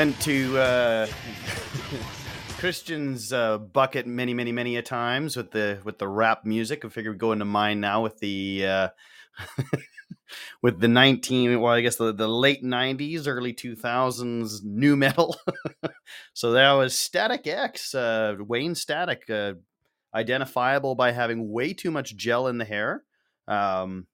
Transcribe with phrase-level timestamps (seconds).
[0.00, 1.06] went to uh,
[2.56, 6.88] Christian's uh, bucket many, many, many a times with the with the rap music, I
[6.88, 8.88] figured we'd go into mine now with the uh,
[10.62, 11.60] with the nineteen.
[11.60, 15.36] Well, I guess the, the late '90s, early 2000s nu metal.
[16.32, 19.52] so that was Static X, uh, Wayne Static, uh,
[20.14, 23.04] identifiable by having way too much gel in the hair.
[23.46, 24.06] Um,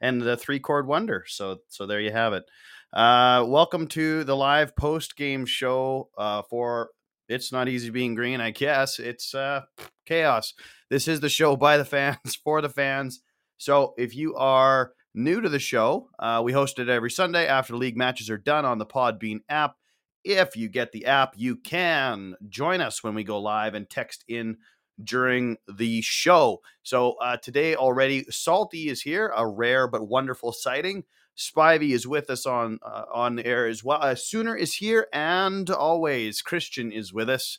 [0.00, 1.24] and the three chord wonder.
[1.26, 2.44] So so there you have it.
[2.92, 6.88] Uh, welcome to the live post game show uh, for
[7.28, 8.40] it's not easy being green.
[8.40, 9.62] I guess it's uh,
[10.06, 10.54] chaos.
[10.88, 13.20] This is the show by the fans for the fans.
[13.58, 17.76] So if you are new to the show, uh, we host it every Sunday after
[17.76, 19.74] league matches are done on the Podbean app.
[20.24, 24.24] If you get the app, you can join us when we go live and text
[24.28, 24.56] in
[25.04, 26.62] during the show.
[26.84, 31.04] So uh, today already, Salty is here, a rare but wonderful sighting.
[31.38, 34.02] Spivey is with us on uh, on air as well.
[34.02, 37.58] Uh, Sooner is here, and always Christian is with us.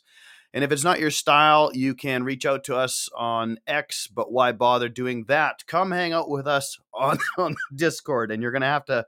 [0.52, 4.06] And if it's not your style, you can reach out to us on X.
[4.06, 5.66] But why bother doing that?
[5.66, 9.06] Come hang out with us on on Discord, and you're gonna have to.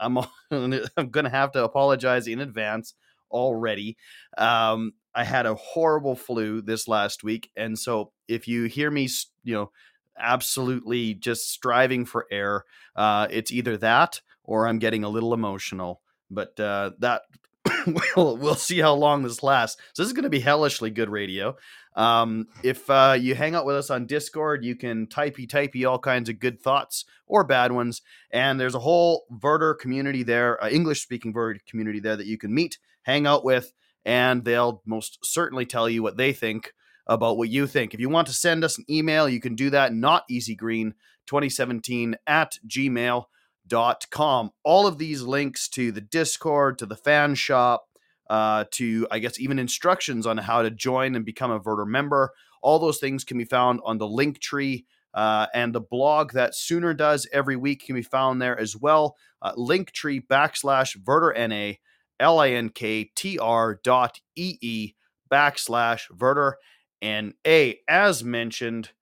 [0.00, 0.18] I'm
[0.50, 2.94] I'm gonna have to apologize in advance
[3.30, 3.98] already.
[4.38, 9.08] Um, I had a horrible flu this last week, and so if you hear me,
[9.42, 9.70] you know,
[10.18, 12.64] absolutely just striving for air,
[12.96, 16.00] uh, it's either that or I'm getting a little emotional.
[16.30, 17.22] But uh, that
[18.16, 19.80] we'll we'll see how long this lasts.
[19.92, 21.56] So this is going to be hellishly good radio.
[21.96, 25.98] Um, if uh, you hang out with us on Discord, you can typey typey all
[25.98, 30.68] kinds of good thoughts or bad ones, and there's a whole Werder community there, uh,
[30.68, 33.72] English speaking Werder community there that you can meet, hang out with,
[34.04, 36.72] and they'll most certainly tell you what they think
[37.06, 37.94] about what you think.
[37.94, 42.58] If you want to send us an email, you can do that, not easygreen2017 at
[42.66, 44.50] gmail.com.
[44.62, 47.86] All of these links to the Discord, to the fan shop,
[48.30, 52.32] uh, to I guess even instructions on how to join and become a Werder member,
[52.62, 54.86] all those things can be found on the link tree.
[55.12, 59.14] Uh, and the blog that Sooner does every week can be found there as well.
[59.40, 61.78] Uh, Linktree backslash WerderNA
[62.20, 64.94] L-I-N-K-T-R dot E-E
[65.30, 66.56] backslash Werder.
[67.04, 68.92] And A, as mentioned,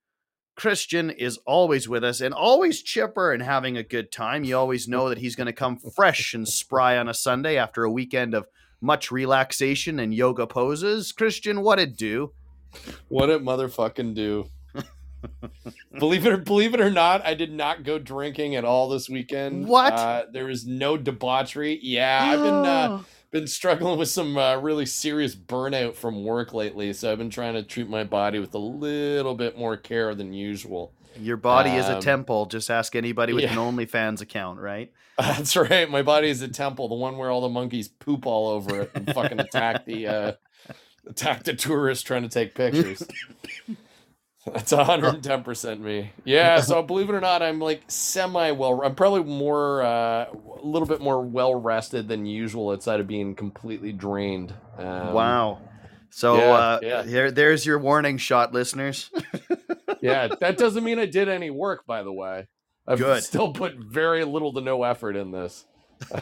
[0.57, 4.43] Christian is always with us and always chipper and having a good time.
[4.43, 7.85] You always know that he's going to come fresh and spry on a Sunday after
[7.85, 8.49] a weekend of
[8.81, 11.13] much relaxation and yoga poses.
[11.13, 12.33] Christian, what it do?
[13.07, 14.49] What it motherfucking do?
[16.01, 19.09] believe it or believe it or not, I did not go drinking at all this
[19.09, 19.69] weekend.
[19.69, 19.93] What?
[19.93, 21.79] Uh, there was no debauchery.
[21.81, 26.93] Yeah, I've been uh, been struggling with some uh, really serious burnout from work lately,
[26.93, 30.33] so I've been trying to treat my body with a little bit more care than
[30.33, 30.93] usual.
[31.19, 32.47] Your body um, is a um, temple.
[32.47, 33.53] Just ask anybody with yeah.
[33.53, 34.93] an OnlyFans account, right?
[35.19, 35.91] That's right.
[35.91, 38.93] My body is a temple, the one where all the monkeys poop all over it
[38.95, 40.33] and fucking attack the uh,
[41.07, 43.03] attack the tourists trying to take pictures.
[44.47, 46.11] That's 110% me.
[46.25, 50.63] Yeah, so believe it or not, I'm like semi well I'm probably more uh, a
[50.63, 54.53] little bit more well rested than usual outside of being completely drained.
[54.79, 55.61] Um, wow.
[56.11, 57.03] So yeah, uh, yeah.
[57.05, 59.11] Here, there's your warning shot, listeners.
[60.03, 62.49] yeah, that doesn't mean I did any work, by the way.
[62.87, 63.23] I've Good.
[63.23, 65.65] still put very little to no effort in this,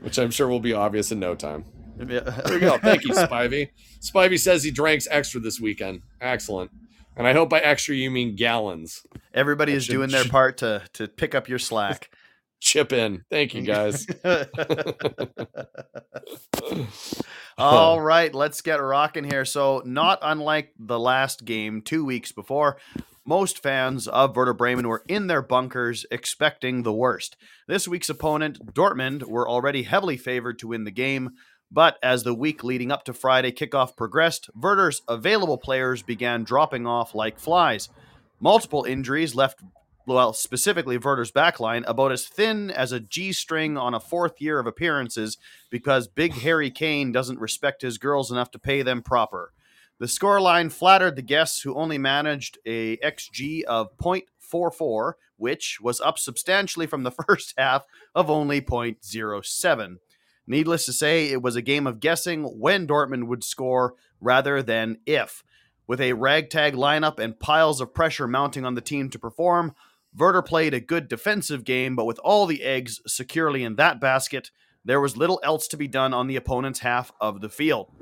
[0.00, 1.64] which I'm sure will be obvious in no time.
[2.06, 2.78] There we go.
[2.78, 3.70] Thank you, Spivey.
[4.00, 6.02] Spivey says he drinks extra this weekend.
[6.20, 6.70] Excellent.
[7.16, 9.04] And I hope by extra you mean gallons.
[9.34, 12.10] Everybody is doing their part to to pick up your slack.
[12.60, 13.24] Chip in.
[13.30, 14.06] Thank you, guys.
[17.58, 19.46] All right, let's get rocking here.
[19.46, 22.76] So, not unlike the last game two weeks before,
[23.24, 27.36] most fans of Werder Bremen were in their bunkers expecting the worst.
[27.66, 31.30] This week's opponent, Dortmund, were already heavily favored to win the game,
[31.70, 36.86] but as the week leading up to Friday kickoff progressed, Werder's available players began dropping
[36.86, 37.88] off like flies.
[38.40, 39.60] Multiple injuries left,
[40.06, 44.58] well, specifically Werder's backline, about as thin as a G string on a fourth year
[44.58, 45.38] of appearances
[45.70, 49.52] because Big Harry Kane doesn't respect his girls enough to pay them proper.
[50.00, 56.18] The scoreline flattered the guests who only managed a XG of 0.44, which was up
[56.18, 57.84] substantially from the first half
[58.14, 59.98] of only 0.07.
[60.46, 64.98] Needless to say, it was a game of guessing when Dortmund would score rather than
[65.06, 65.42] if.
[65.86, 69.74] With a ragtag lineup and piles of pressure mounting on the team to perform,
[70.16, 74.50] Werder played a good defensive game, but with all the eggs securely in that basket,
[74.84, 77.92] there was little else to be done on the opponent's half of the field.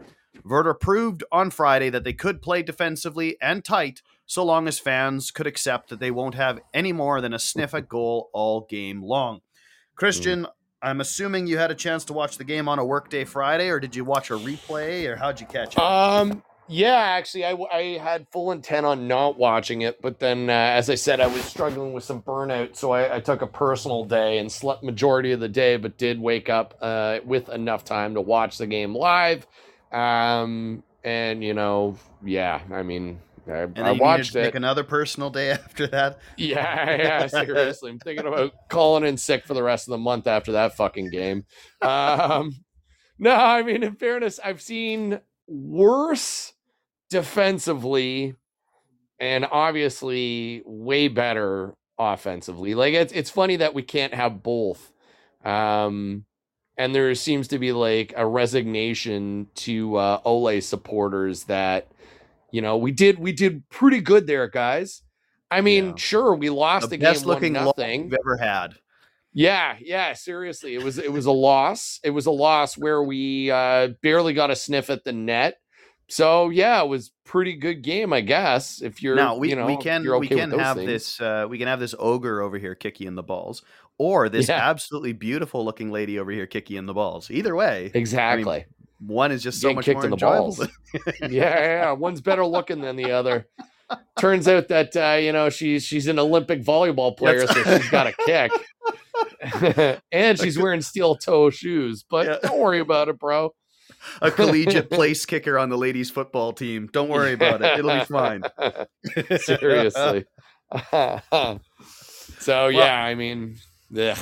[0.44, 5.30] Werder proved on Friday that they could play defensively and tight, so long as fans
[5.30, 9.02] could accept that they won't have any more than a sniff at goal all game
[9.02, 9.40] long.
[9.96, 10.46] Christian,
[10.80, 13.80] I'm assuming you had a chance to watch the game on a workday Friday, or
[13.80, 15.80] did you watch a replay, or how'd you catch it?
[15.80, 20.52] Um, yeah, actually, I, I had full intent on not watching it, but then, uh,
[20.52, 24.04] as I said, I was struggling with some burnout, so I, I took a personal
[24.04, 28.14] day and slept majority of the day, but did wake up uh, with enough time
[28.14, 29.46] to watch the game live.
[29.90, 33.18] Um, and you know, yeah, I mean,
[33.48, 34.54] I, and I watched it.
[34.54, 36.18] another personal day after that.
[36.36, 37.90] Yeah, yeah, seriously.
[37.90, 41.10] I'm thinking about calling in sick for the rest of the month after that fucking
[41.10, 41.44] game.
[41.82, 42.52] Um,
[43.18, 46.52] no, I mean, in fairness, I've seen worse
[47.10, 48.34] defensively
[49.18, 52.74] and obviously way better offensively.
[52.74, 54.92] Like it's it's funny that we can't have both.
[55.44, 56.24] Um
[56.76, 61.90] and there seems to be like a resignation to uh Ole supporters that
[62.50, 65.02] you know, we did we did pretty good there, guys.
[65.50, 65.94] I mean, Yeah.
[65.96, 68.04] sure, we lost The the, best game looking nothing.
[68.04, 68.74] we've ever had.
[69.32, 70.74] Yeah, yeah, seriously.
[70.74, 72.00] It was it was a loss.
[72.02, 75.58] It was a loss where we uh barely got a sniff at the net.
[76.08, 78.80] So yeah, it was pretty good game, I guess.
[78.80, 80.86] If you're now we, you know, we can you're we can have things.
[80.88, 83.62] this uh, we can have this ogre over here kick you in the balls,
[83.98, 84.56] or this Yeah.
[84.70, 87.30] absolutely beautiful looking lady over here kick you in the balls.
[87.30, 88.64] Either way, Exactly.
[88.98, 90.66] One is just so much kicked more in the balls.
[91.22, 93.46] yeah, yeah, one's better looking than the other.
[94.18, 97.90] Turns out that uh, you know she's she's an Olympic volleyball player, That's- so she's
[97.90, 98.52] got a kick.
[100.12, 102.36] and she's wearing steel toe shoes, but Yeah.
[102.42, 103.54] don't worry about it, bro.
[104.22, 106.88] a collegiate place kicker on the ladies football team.
[106.92, 108.42] Don't worry about it; it'll be fine.
[109.38, 110.24] Seriously.
[112.38, 113.56] so yeah, I mean,
[113.96, 114.18] ugh.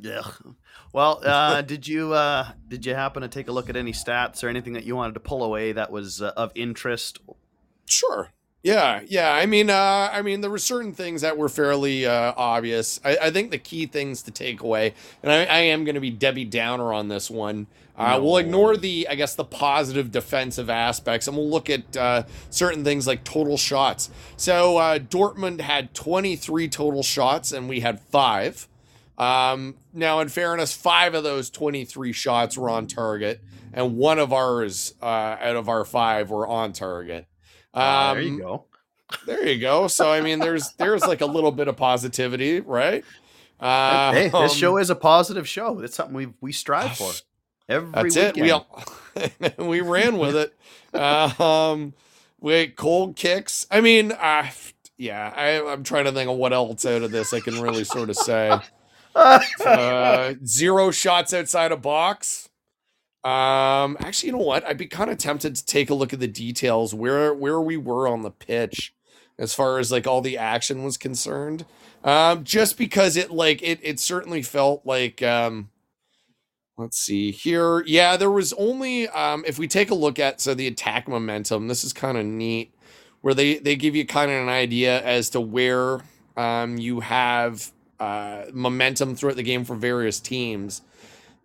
[0.00, 0.22] Yeah.
[0.96, 4.42] Well, uh, did you uh, did you happen to take a look at any stats
[4.42, 7.20] or anything that you wanted to pull away that was uh, of interest?
[7.84, 8.30] Sure.
[8.62, 9.30] Yeah, yeah.
[9.30, 12.98] I mean, uh, I mean, there were certain things that were fairly uh, obvious.
[13.04, 16.00] I, I think the key things to take away, and I, I am going to
[16.00, 17.66] be Debbie Downer on this one.
[17.96, 22.22] Uh, We'll ignore the, I guess, the positive defensive aspects, and we'll look at uh,
[22.50, 24.10] certain things like total shots.
[24.36, 28.66] So uh, Dortmund had 23 total shots, and we had five.
[29.18, 33.40] Um, now, in fairness, five of those 23 shots were on target,
[33.72, 37.26] and one of ours uh, out of our five were on target.
[37.72, 38.64] Um, Ah, there you go.
[39.26, 39.86] there you go.
[39.88, 43.04] So I mean, there's there's like a little bit of positivity, right?
[43.58, 45.78] Uh, hey, this um, show is a positive show.
[45.80, 47.12] It's something we we strive for
[47.68, 48.36] every That's weekend.
[48.36, 48.42] it.
[48.42, 48.84] We all,
[49.66, 50.54] we ran with it.
[50.92, 51.94] Uh, um,
[52.40, 53.66] wait, cold kicks.
[53.70, 54.48] I mean, uh,
[54.98, 55.32] yeah.
[55.34, 58.10] I, I'm trying to think of what else out of this I can really sort
[58.10, 58.58] of say.
[59.16, 62.48] Uh, zero shots outside a box.
[63.24, 64.64] Um, actually, you know what?
[64.64, 67.76] I'd be kind of tempted to take a look at the details where where we
[67.76, 68.94] were on the pitch,
[69.38, 71.64] as far as like all the action was concerned.
[72.04, 75.70] Um, just because it like it it certainly felt like um,
[76.78, 77.82] let's see here.
[77.84, 81.66] Yeah, there was only um, if we take a look at so the attack momentum.
[81.66, 82.72] This is kind of neat,
[83.22, 86.00] where they they give you kind of an idea as to where
[86.36, 90.82] um you have uh momentum throughout the game for various teams.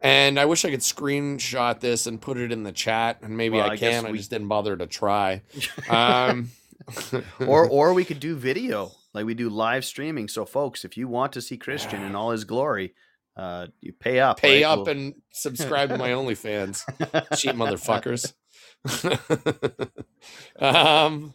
[0.04, 3.58] And I wish I could screenshot this and put it in the chat, and maybe
[3.58, 4.04] Well, I, I can.
[4.06, 5.42] I just didn't bother to try.
[5.90, 6.50] Um,
[7.48, 10.28] or or we could do video like we do live streaming.
[10.28, 12.96] So, folks, if you want to see Christian in all his glory,
[13.38, 14.40] uh, you pay up.
[14.40, 14.72] pay right?
[14.72, 16.82] up We'll- and subscribe to my OnlyFans,
[17.38, 18.34] cheap motherfuckers.
[20.60, 21.34] um,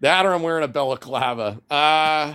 [0.00, 1.60] that or I'm wearing a balaclava.
[1.70, 2.34] Uh,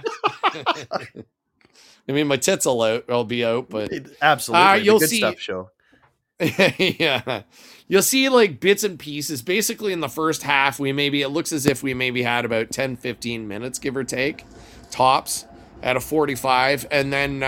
[2.09, 3.05] I mean, my tits will out.
[3.09, 3.91] I'll be out, but
[4.21, 5.69] Absolutely, Uh, you'll good see- stuff show.
[6.39, 7.43] yeah.
[7.87, 9.41] You'll see like bits and pieces.
[9.41, 12.71] Basically, in the first half, we maybe, it looks as if we maybe had about
[12.71, 14.45] 10, 15 minutes, give or take,
[14.89, 15.45] tops
[15.83, 16.87] at a 45.
[16.89, 17.45] And then, uh,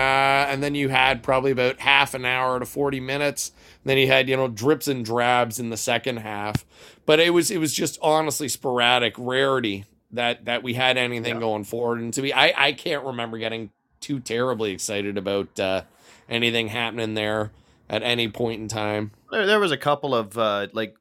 [0.48, 3.52] and then you had probably about half an hour to 40 minutes.
[3.84, 6.64] then you had, you know, drips and drabs in the second half.
[7.06, 11.40] But it was, it was just honestly sporadic rarity that, that we had anything Yeah.
[11.40, 12.00] going forward.
[12.00, 13.70] And to me, I, I can't remember getting
[14.04, 15.82] too terribly excited about, uh,
[16.28, 17.50] anything happening there
[17.90, 19.10] at any point in time.
[19.30, 20.94] There, there was a couple of uh, like.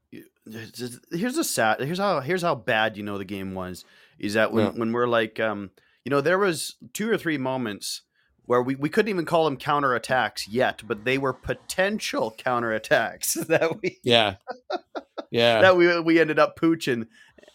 [1.12, 1.80] Here's a sad.
[1.80, 2.20] Here's how.
[2.20, 3.86] Here's how bad you know the game was.
[4.20, 4.72] Is that when Yeah.
[4.72, 5.72] when we're like, um,
[6.04, 8.02] you know, there was two or three moments
[8.46, 12.74] where we, we couldn't even call them counter attacks yet, but they were potential counter
[12.74, 14.36] attacks that we Yeah.
[15.32, 15.62] Yeah.
[15.62, 17.08] that we we ended up pooching.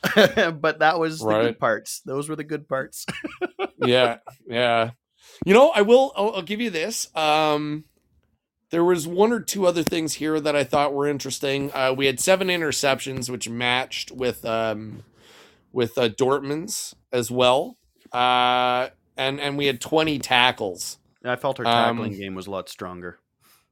[0.15, 2.01] but that was the good parts.
[2.07, 3.05] Those were the good parts.
[3.85, 4.19] yeah.
[4.47, 4.93] Yeah.
[5.45, 7.15] You know, I will I'll, I'll give you this.
[7.17, 7.85] Um
[8.71, 11.73] there was one or two other things here that I thought were interesting.
[11.73, 15.05] Uh, we had seven interceptions, which matched with um,
[15.73, 17.77] with uh, Dortmund's as well.
[18.13, 20.99] Uh, and and we had 20 tackles.
[21.25, 23.19] I felt our tackling um, game was a lot stronger.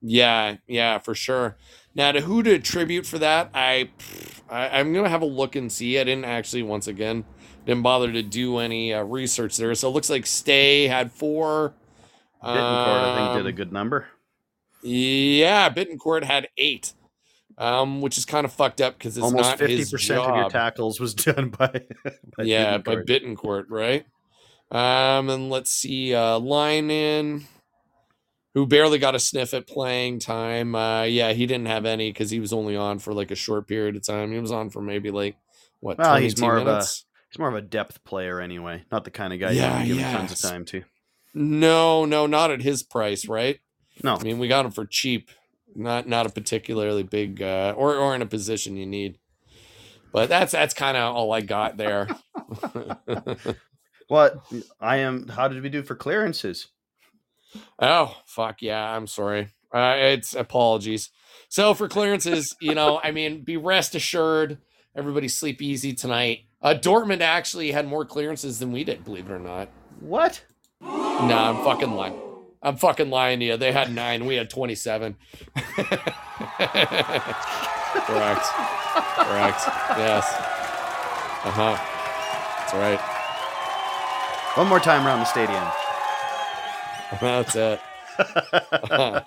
[0.02, 1.56] Yeah, yeah, for sure.
[1.94, 3.90] Now, to who to attribute for that, I,
[4.50, 5.98] I am gonna have a look and see.
[5.98, 7.24] I didn't actually, once again,
[7.66, 9.74] didn't bother to do any uh, research there.
[9.74, 11.74] So it looks like Stay had four.
[12.42, 14.06] Bittencourt, um, I think, did a um, good number.
[14.82, 16.92] Yeah, Bittencourt had eight,
[17.58, 21.00] um, which is kind of fucked up because it's almost fifty percent of your tackles
[21.00, 21.82] was done by.
[22.36, 22.84] by yeah, Bittencourt.
[22.84, 24.06] by Bittencourt, right?
[24.70, 27.46] Um, and let's see, uh, Lynen
[28.56, 30.74] who barely got a sniff at playing time.
[30.74, 33.68] Uh, yeah, he didn't have any because he was only on for like a short
[33.68, 34.32] period of time.
[34.32, 35.36] He was on for maybe like
[35.80, 35.98] what?
[35.98, 37.04] Well, he's more minutes?
[37.36, 39.98] He's more of a depth player anyway, not the kind of guy yeah, you give
[39.98, 40.16] yes.
[40.16, 40.82] tons of time to.
[41.34, 43.60] No, no, not at his price, right?
[44.02, 45.30] No, I mean we got him for cheap,
[45.74, 49.18] not not a particularly big uh, or or in a position you need.
[50.12, 52.08] But that's that's kind of all I got there.
[54.08, 54.40] what
[54.80, 55.28] I am?
[55.28, 56.68] How did we do for clearances?
[57.78, 58.96] Oh fuck yeah!
[58.96, 59.48] I'm sorry.
[59.72, 61.10] Uh, it's apologies.
[61.48, 64.58] So for clearances, you know, I mean, be rest assured,
[64.94, 66.45] everybody sleep easy tonight.
[66.66, 69.68] Uh, Dortmund actually had more clearances than we did, believe it or not.
[70.00, 70.42] What?
[70.80, 70.88] No,
[71.28, 72.20] nah, I'm fucking lying.
[72.60, 73.56] I'm fucking lying to you.
[73.56, 74.26] They had nine.
[74.26, 75.14] We had 27.
[75.54, 75.94] Correct.
[79.14, 79.62] Correct.
[79.94, 80.26] Yes.
[81.44, 81.78] Uh huh.
[82.58, 82.98] That's right.
[84.56, 85.62] One more time around the stadium.
[87.20, 87.80] That's it.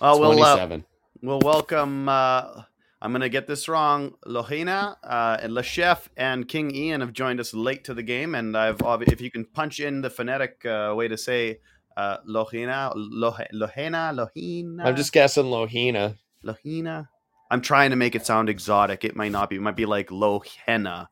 [0.00, 0.78] well, we'll, uh,
[1.20, 2.08] we'll welcome.
[2.08, 2.62] Uh,
[3.00, 4.14] I'm going to get this wrong.
[4.26, 8.34] Lohina uh, and Le Chef and King Ian have joined us late to the game,
[8.34, 11.60] and I've if you can punch in the phonetic uh, way to say
[11.96, 14.84] uh, Lohina, Lohina, Lohina.
[14.84, 16.16] I'm just guessing Lohina.
[16.44, 17.08] Lohina.
[17.50, 19.04] I'm trying to make it sound exotic.
[19.04, 19.56] It might not be.
[19.56, 21.06] It might be like Lohena.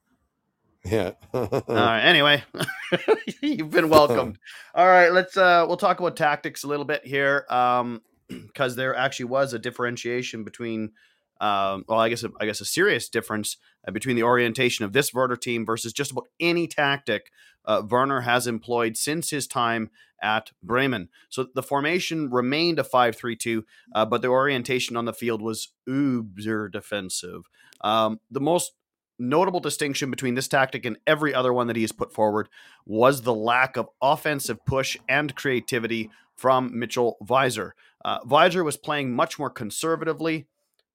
[0.85, 1.13] Yeah.
[1.33, 2.03] All right.
[2.03, 2.45] Anyway,
[3.43, 4.39] you've been welcomed.
[4.75, 5.11] All right.
[5.11, 5.37] Let's.
[5.37, 9.59] uh We'll talk about tactics a little bit here, um, because there actually was a
[9.59, 10.93] differentiation between.
[11.41, 14.93] Um, well, I guess a, I guess a serious difference uh, between the orientation of
[14.93, 17.31] this Werder team versus just about any tactic
[17.65, 19.91] uh, Werner has employed since his time
[20.23, 21.09] at Bremen.
[21.29, 23.65] So the formation remained a 5 3 2,
[23.95, 27.43] uh, but the orientation on the field was uber defensive.
[27.83, 28.73] Um, the most
[29.19, 32.49] notable distinction between this tactic and every other one that he has put forward
[32.85, 37.71] was the lack of offensive push and creativity from Mitchell Weiser.
[38.05, 40.47] Uh, Weiser was playing much more conservatively.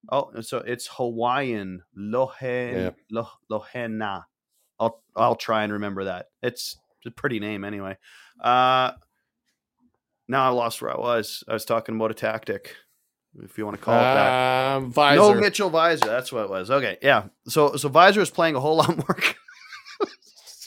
[0.10, 3.22] Oh, so it's Hawaiian Lohen yeah.
[3.52, 4.24] Lohena.
[4.80, 6.28] I'll I'll try and remember that.
[6.42, 7.98] It's a pretty name anyway.
[8.40, 8.92] Uh,
[10.28, 11.44] now I lost where I was.
[11.48, 12.76] I was talking about a tactic
[13.44, 14.76] if you want to call it that.
[14.76, 15.16] Um, Weiser.
[15.16, 16.06] No Mitchell Weiser.
[16.06, 16.70] That's what it was.
[16.72, 17.26] Okay, yeah.
[17.48, 19.18] So so Weiser is playing a whole lot more.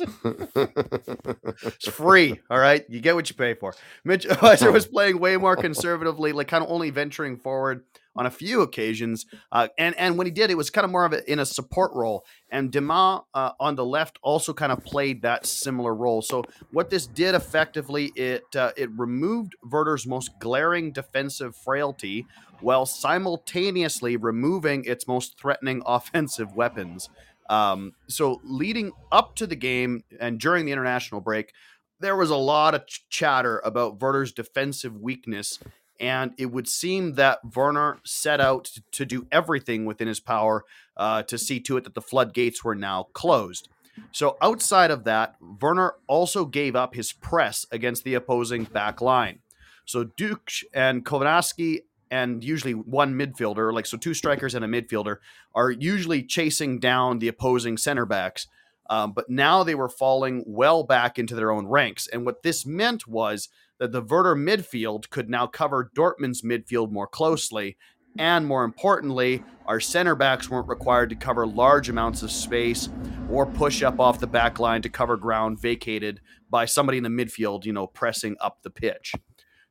[0.01, 2.85] It's free, all right.
[2.89, 3.75] You get what you pay for.
[4.05, 7.85] Mitch Weiser was playing way more conservatively, like kind of only venturing forward
[8.17, 9.27] on a few occasions.
[9.51, 11.47] Uh, and and when he did, it was kind of more of a, in a
[11.47, 12.25] support role.
[12.51, 16.23] And Deman uh, on the left also kind of played that similar role.
[16.23, 22.27] So what this did effectively, it uh, it removed Werder's most glaring defensive frailty,
[22.61, 27.09] while simultaneously removing its most threatening offensive weapons.
[27.51, 31.53] Um, so leading up to the game and during the international break,
[32.01, 35.59] there was a lot of ch- chatter about Werder's defensive weakness
[36.01, 40.65] and it would seem that Werner set out to do everything within his power
[40.97, 43.69] uh, to see to it that the floodgates were now closed.
[44.11, 49.39] So, outside of that, Werner also gave up his press against the opposing back line.
[49.85, 51.83] So, Ducksch and Kownacki
[52.15, 55.17] and usually one midfielder, like so two strikers and a midfielder,
[55.53, 58.47] are usually chasing down the opposing center backs.
[58.89, 62.07] Um, but now they were falling well back into their own ranks.
[62.07, 63.49] And what this meant was
[63.81, 67.77] that the Werder midfield could now cover Dortmund's midfield more closely.
[68.17, 72.91] And more importantly, our center backs weren't required to cover large amounts of space
[73.29, 77.11] or push up off the back line to cover ground vacated by somebody in the
[77.11, 79.15] midfield, you know, pressing up the pitch.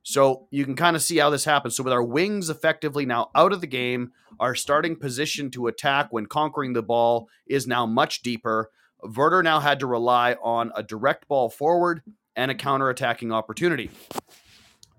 [0.03, 1.75] So you can kind of see how this happens.
[1.75, 6.07] So with our wings effectively now out of the game, our starting position to attack
[6.11, 8.69] when conquering the ball is now much deeper.
[9.01, 12.01] Werder now had to rely on a direct ball forward
[12.35, 13.91] and a counterattacking opportunity.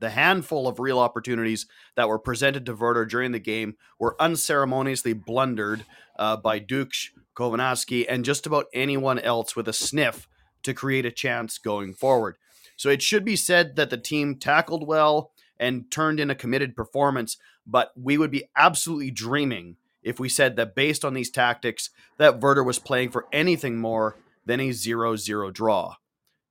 [0.01, 5.13] The handful of real opportunities that were presented to Werder during the game were unceremoniously
[5.13, 5.85] blundered
[6.19, 10.29] uh, by Ducksch, Kownacki, and just about anyone else with a sniff
[10.63, 12.37] to create a chance going forward.
[12.77, 16.77] So it should be said that the team tackled well and turned in a committed
[16.77, 21.91] performance, but we would be absolutely dreaming if we said that based on these tactics,
[22.19, 25.97] that Werder was playing for anything more than a 0 0 draw.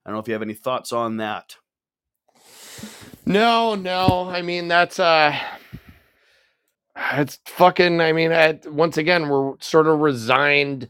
[0.06, 1.58] I don't know if you have any thoughts on that.
[3.26, 4.28] No, no.
[4.30, 5.38] I mean, that's uh
[7.14, 10.90] it's fucking I mean, at, once again, we're sort of resigned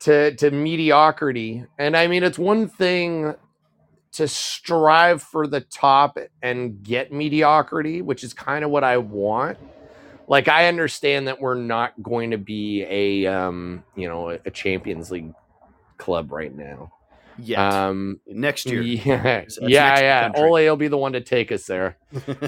[0.00, 1.64] to to mediocrity.
[1.78, 3.34] And I mean, it's one thing
[4.14, 9.58] to strive for the top and get mediocrity, which is kind of what I want.
[10.26, 15.10] Like I understand that we're not going to be a um, you know, a, Champions
[15.10, 15.34] League
[15.98, 16.92] club right now.
[17.38, 17.88] Yeah.
[17.88, 18.80] Um, next year.
[18.80, 20.32] Yeah, yeah, yeah.
[20.36, 21.98] Ole will be the one to take us there,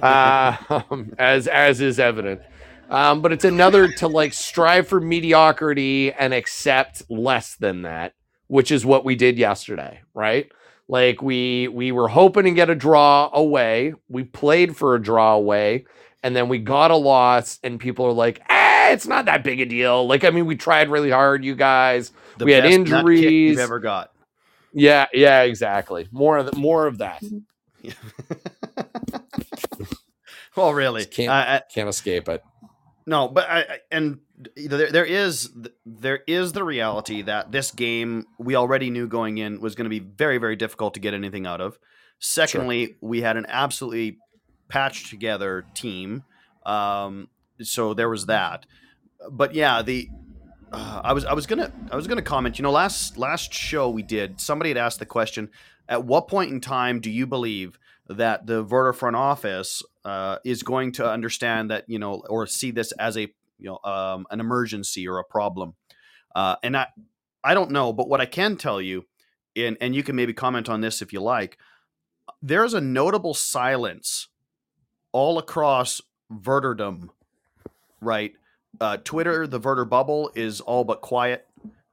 [0.01, 2.41] uh, um, as as is evident.
[2.89, 8.15] Um, but it's another to like strive for mediocrity and accept less than that,
[8.47, 10.51] which is what we did yesterday, right?
[10.89, 13.95] Like we we were hoping to get a draw away.
[14.09, 15.87] We played for a draw away,
[16.23, 19.61] and then we got a loss, and people are like, "Eh, it's not that big
[19.61, 22.13] a deal." Like, I mean, we tried really hard, you guys.
[22.39, 23.23] The we had injuries.
[23.23, 24.13] You've ever got.
[24.73, 26.07] Yeah, yeah, exactly.
[26.13, 27.23] More of the, more of that.
[30.57, 32.45] well, really, can't I, can't escape it.
[33.07, 34.19] No, but I and
[34.57, 35.51] there, there is
[35.85, 39.91] there is the reality that this game we already knew going in was going to
[39.91, 41.79] be very very difficult to get anything out of.
[42.19, 42.95] Secondly, sure.
[43.01, 44.19] we had an absolutely
[44.69, 46.25] patched together team,
[46.65, 47.29] um,
[47.63, 48.67] so there was that.
[49.31, 50.09] But yeah, the
[50.73, 52.59] uh, I was I was gonna I was gonna comment.
[52.59, 55.51] You know, last last show we did, somebody had asked the question:
[55.89, 60.63] At what point in time do you believe that the Werder front office uh, is
[60.63, 63.23] going to understand that you know or see this as a
[63.59, 65.75] you know um, an emergency or a problem?
[66.35, 66.87] Uh, and I
[67.43, 69.05] I don't know, but what I can tell you,
[69.57, 71.59] and and you can maybe comment on this if you like,
[72.41, 74.29] there's a notable silence
[75.13, 76.01] all across
[76.33, 77.09] Werderdom,
[78.01, 78.33] right?
[78.81, 81.47] Uh, Twitter, the Werder bubble is all but quiet.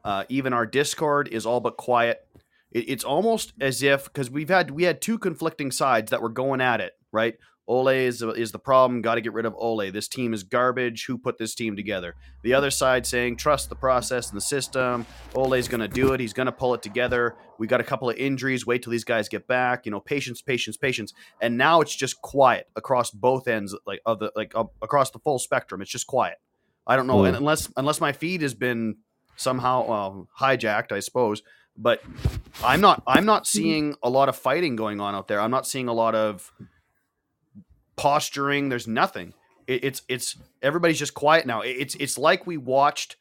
[0.04, 2.28] Uh, even our Discord is all but quiet.
[2.72, 6.30] It, it's almost as if because we've had we had two conflicting sides that were
[6.30, 7.36] going at it, right?
[7.68, 9.02] Ole is, is the problem.
[9.02, 9.90] Got to get rid of Ole.
[9.90, 11.06] This team is garbage.
[11.06, 12.16] Who put this team together?
[12.42, 15.06] The other side saying, trust the process and the system.
[15.34, 16.20] Ole's going to do it.
[16.20, 17.36] He's going to pull it together.
[17.58, 18.66] We got a couple of injuries.
[18.66, 19.86] Wait till these guys get back.
[19.86, 21.14] You know, patience, patience, patience.
[21.40, 25.20] And now it's just quiet across both ends, like of the like uh, across the
[25.20, 25.82] full spectrum.
[25.82, 26.40] It's just quiet.
[26.86, 27.34] I don't know, mm.
[27.34, 28.98] unless unless my feed has been
[29.38, 31.44] somehow hijacked, I suppose.
[31.78, 32.04] But
[32.64, 35.40] I'm not I'm not seeing a lot of fighting going on out there.
[35.40, 36.52] I'm not seeing a lot of
[37.96, 38.70] posturing.
[38.70, 39.34] There's nothing.
[39.68, 41.62] It, it's it's everybody's just quiet now.
[41.62, 43.16] It, it's it's like we watched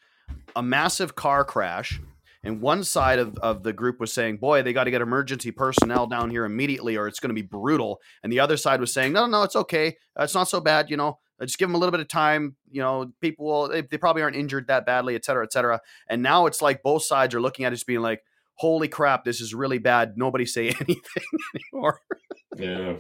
[0.57, 2.01] a massive car crash
[2.45, 5.53] and one side of, of the group was saying, boy, they got to get emergency
[5.53, 8.01] personnel down here immediately or it's going to be brutal.
[8.23, 9.97] And the other side was saying, no, no, it's okay.
[10.19, 10.91] It's not so bad.
[10.91, 12.57] You know, just give them a little bit of time.
[12.69, 15.81] You know, people will, they, they probably aren't injured that badly, et cetera, et cetera.
[16.09, 18.23] And now it's like both sides are looking at it just being like,
[18.55, 20.15] holy crap, this is really bad.
[20.17, 21.01] Nobody say anything
[21.55, 22.01] anymore.
[22.57, 22.95] yeah.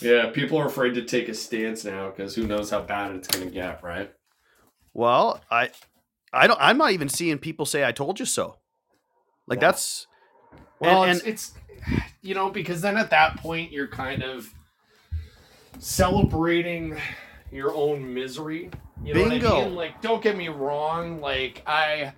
[0.00, 0.30] Yeah.
[0.30, 3.46] People are afraid to take a stance now because who knows how bad it's going
[3.46, 4.12] to get, right?
[4.92, 5.70] Well, I,
[6.32, 8.56] I don't, I'm not even seeing people say, I told you so.
[9.46, 9.68] Like yeah.
[9.68, 10.06] that's
[10.80, 14.52] well, and, it's, and, it's you know because then at that point you're kind of
[15.78, 16.96] celebrating
[17.52, 18.70] your own misery.
[19.02, 19.50] You know Bingo.
[19.50, 19.74] what I mean?
[19.74, 21.20] Like, don't get me wrong.
[21.20, 22.12] Like, I,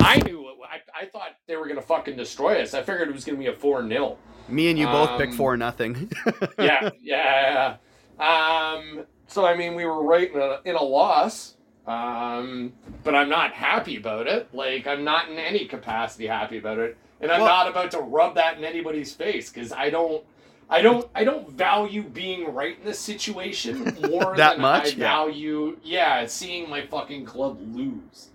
[0.00, 0.56] I knew it.
[0.68, 2.74] I, I thought they were gonna fucking destroy us.
[2.74, 4.16] I figured it was gonna be a four 0
[4.52, 6.10] Me and you um, both picked four nothing.
[6.58, 7.76] yeah, yeah.
[8.18, 9.04] Um.
[9.26, 11.56] So I mean, we were right in a, in a loss.
[11.86, 14.48] Um, but I'm not happy about it.
[14.54, 17.98] Like I'm not in any capacity happy about it, and I'm well, not about to
[17.98, 20.24] rub that in anybody's face because I don't.
[20.70, 21.08] I don't.
[21.14, 24.94] I don't value being right in this situation more that than much.
[24.94, 26.20] I value, yeah.
[26.20, 28.28] yeah, seeing my fucking club lose.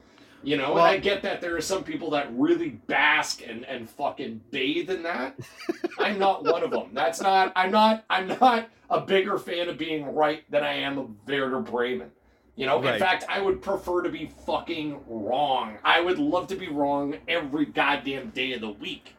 [0.43, 3.65] You know, well, and I get that there are some people that really bask and,
[3.65, 5.37] and fucking bathe in that.
[5.99, 6.89] I'm not one of them.
[6.93, 7.51] That's not.
[7.55, 8.05] I'm not.
[8.09, 12.11] I'm not a bigger fan of being right than I am of Werder Bremen.
[12.55, 12.95] You know, right.
[12.95, 15.77] in fact, I would prefer to be fucking wrong.
[15.83, 19.15] I would love to be wrong every goddamn day of the week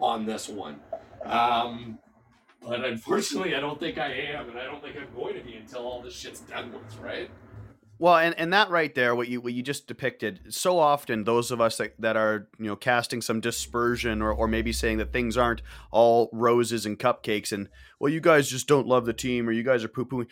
[0.00, 0.80] on this one.
[1.24, 1.98] Um,
[2.60, 5.54] but unfortunately, I don't think I am, and I don't think I'm going to be
[5.54, 7.30] until all this shit's done with, right?
[8.02, 11.52] Well, and, and that right there, what you what you just depicted, so often those
[11.52, 15.12] of us that, that are you know casting some dispersion or, or maybe saying that
[15.12, 15.62] things aren't
[15.92, 17.68] all roses and cupcakes, and
[18.00, 20.26] well, you guys just don't love the team or you guys are poo pooing.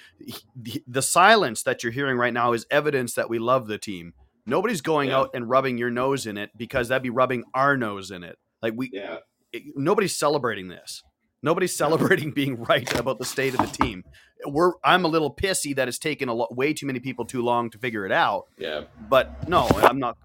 [0.56, 4.14] The, the silence that you're hearing right now is evidence that we love the team.
[4.46, 5.18] Nobody's going yeah.
[5.18, 8.36] out and rubbing your nose in it because that'd be rubbing our nose in it.
[8.60, 9.18] Like we, yeah.
[9.52, 11.04] It, nobody's celebrating this.
[11.42, 14.04] Nobody's celebrating being right about the state of the team.
[14.46, 17.42] We're I'm a little pissy that it's taken a lot, way too many people too
[17.42, 18.46] long to figure it out.
[18.58, 18.82] Yeah.
[19.08, 20.16] But no, I'm not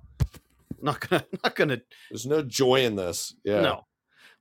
[0.81, 3.35] not gonna not gonna There's no joy in this.
[3.43, 3.61] Yeah.
[3.61, 3.85] no.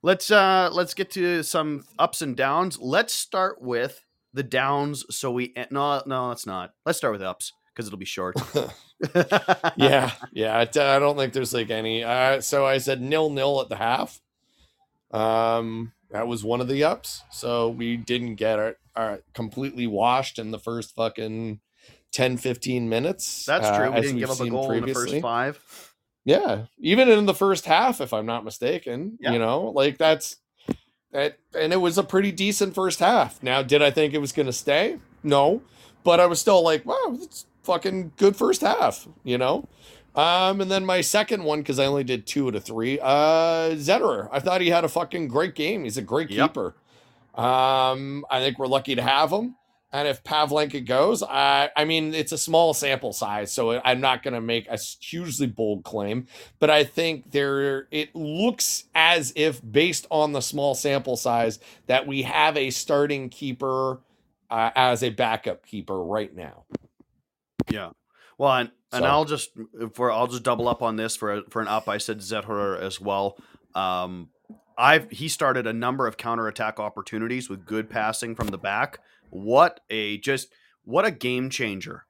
[0.01, 2.77] Let's uh let's get to some ups and downs.
[2.79, 6.73] Let's start with the downs so we no no let's not.
[6.85, 8.35] Let's start with ups because it'll be short.
[9.75, 10.55] yeah, yeah.
[10.57, 12.03] I, I don't think there's like any.
[12.03, 14.21] Uh, so I said nil nil at the half.
[15.11, 17.23] Um, that was one of the ups.
[17.29, 21.59] So we didn't get our, our completely washed in the first fucking
[22.13, 23.45] 10, 15 minutes.
[23.45, 23.91] That's uh, true.
[23.91, 25.93] we didn't give up a goal in the first five.
[26.23, 29.17] Yeah, even in the first half, if I'm not mistaken.
[29.19, 29.33] Yeah.
[29.33, 30.37] You know, like that's
[31.11, 33.43] that, and it was a pretty decent first half.
[33.43, 34.97] Now, did I think it was going to stay?
[35.21, 35.61] No,
[36.05, 39.05] but I was still like, wow, it's fucking good first half.
[39.25, 39.67] You know.
[40.15, 43.71] Um, and then my second one, because I only did two out of three, uh,
[43.75, 44.29] Zetterer.
[44.31, 45.83] I thought he had a fucking great game.
[45.83, 46.49] He's a great Yep.
[46.53, 46.75] keeper.
[47.35, 49.55] Um, I think we're lucky to have him.
[49.91, 54.23] And if Pavlenka goes, I I mean it's a small sample size, so I'm not
[54.23, 56.27] going to make a hugely bold claim,
[56.59, 62.07] but I think there it looks as if based on the small sample size that
[62.07, 64.01] we have a starting keeper
[64.49, 66.65] uh, as a backup keeper right now.
[67.69, 67.91] Yeah.
[68.37, 69.51] Well, and, and I'll just
[69.93, 71.87] for I'll just double up on this for for an up.
[71.89, 73.37] I said Zetterer as well.
[73.73, 74.29] Um,
[74.77, 78.99] I've he started a number of counterattack opportunities with good passing from the back.
[79.29, 80.49] What a just
[80.83, 82.05] what a game changer.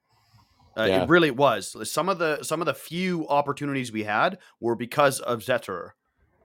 [0.78, 1.04] Uh, Yeah.
[1.04, 1.90] It really was.
[1.90, 5.92] Some of the some of the few opportunities we had were because of Zetterer.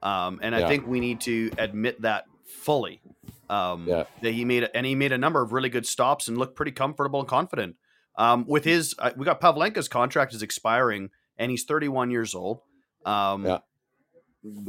[0.03, 0.69] Um, and I Yeah.
[0.69, 3.01] think we need to admit that fully.
[3.49, 4.05] Um, Yeah.
[4.23, 6.73] that he made and he made a number of really good stops and looked pretty
[6.73, 7.77] comfortable and confident.
[8.17, 12.61] Um, with his, uh, we got Pavlenka's contract is expiring, and he's 31 years old.
[13.05, 13.59] Um, Yeah.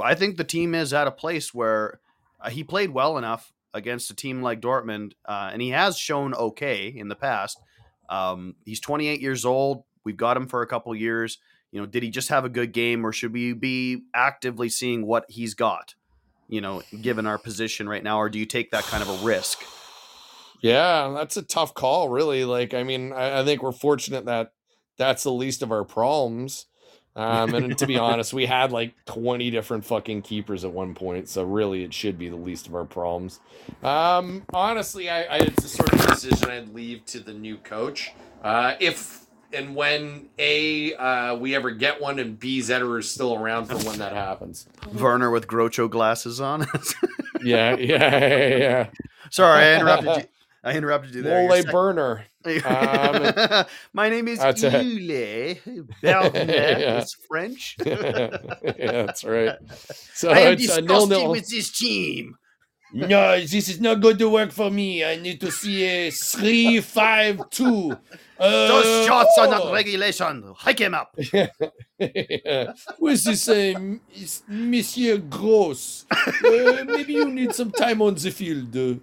[0.02, 2.02] I think the team is at a place where
[2.40, 6.34] uh, he played well enough against a team like Dortmund, uh, and he has shown
[6.34, 7.58] okay in the past.
[8.10, 9.84] Um, he's 28 years old.
[10.04, 11.38] We've got him for a couple years.
[11.72, 15.06] You know, did he just have a good game, or should we be actively seeing
[15.06, 15.96] what he's got?
[16.50, 19.26] You know, given our position right now, or do you take that kind of a
[19.26, 19.64] risk?
[20.62, 22.46] Yeah, that's a tough call, really.
[22.46, 24.54] Like, I mean, I, I think we're fortunate that
[24.98, 26.68] that's the least of our problems.
[27.14, 31.28] Um, and to be honest, we had like 20 different fucking keepers at one point,
[31.28, 33.40] so really it should be the least of our problems.
[33.84, 38.14] Um, honestly, I, I it's a sort of decision I'd leave to the new coach.
[38.42, 43.36] Uh, if and when A, uh, we ever get one, and B, Zetterer is still
[43.36, 44.66] around for when that happens.
[44.94, 46.66] Werner with Groucho glasses on.
[47.44, 48.90] Yeah, yeah, yeah, yeah.
[49.32, 50.30] Sorry, I interrupted you.
[50.64, 51.48] I interrupted you there.
[51.48, 52.26] Mole burner.
[52.44, 54.40] Um, My name is.
[54.40, 55.56] Yule.
[56.02, 57.02] Berner Yeah.
[57.02, 57.76] is French.
[57.86, 58.30] yeah,
[58.64, 59.58] that's right.
[60.16, 61.32] So I am it's a disgusted nil nil.
[61.32, 62.36] with this team.
[62.94, 65.06] No, this is not going to work for me.
[65.06, 67.96] I need to see a three five two.
[68.42, 69.52] Uh, Those shots are oh.
[69.52, 70.54] not regulation.
[70.58, 71.16] Hike him up.
[71.32, 72.74] yeah.
[72.98, 76.06] Where's this uh, m- is Monsieur Gross?
[76.12, 78.76] Uh, maybe you need some time on the field.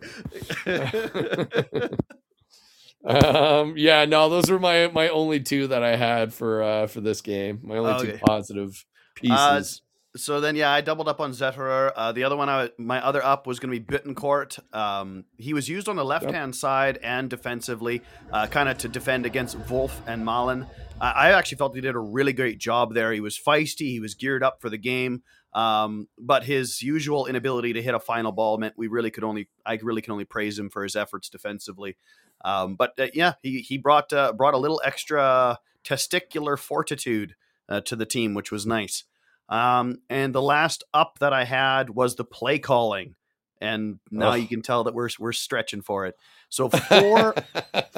[3.05, 7.01] um, yeah, no, those were my my only two that I had for uh for
[7.01, 7.61] this game.
[7.63, 9.83] My only two positive pieces.
[10.15, 11.93] Uh, So then, yeah, I doubled up on Zetterer.
[11.95, 14.59] Uh, the other one, I, my other up was going to be Bittencourt.
[14.75, 18.89] Um, he was used on the left hand side and defensively, uh, kind of to
[18.89, 20.67] defend against Wolf and Malen.
[21.01, 23.13] I, I actually felt he did a really great job there.
[23.13, 25.23] He was feisty, he was geared up for the game.
[25.55, 29.49] Um, but his usual inability to hit a final ball meant we really could only,
[29.65, 31.97] I really can only praise him for his efforts defensively.
[32.45, 37.35] Um, but uh, yeah, he he brought uh, brought a little extra testicular fortitude
[37.69, 39.05] uh, to the team, which was nice.
[39.49, 43.15] Um, and the last up that I had was the play calling,
[43.61, 44.41] and now Ugh.
[44.41, 46.17] you can tell that we're we're stretching for it.
[46.49, 47.35] So four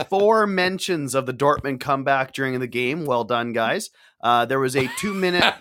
[0.09, 3.05] four mentions of the Dortmund comeback during the game.
[3.07, 3.91] Well done, guys.
[4.23, 5.45] Uh, there was a two minute.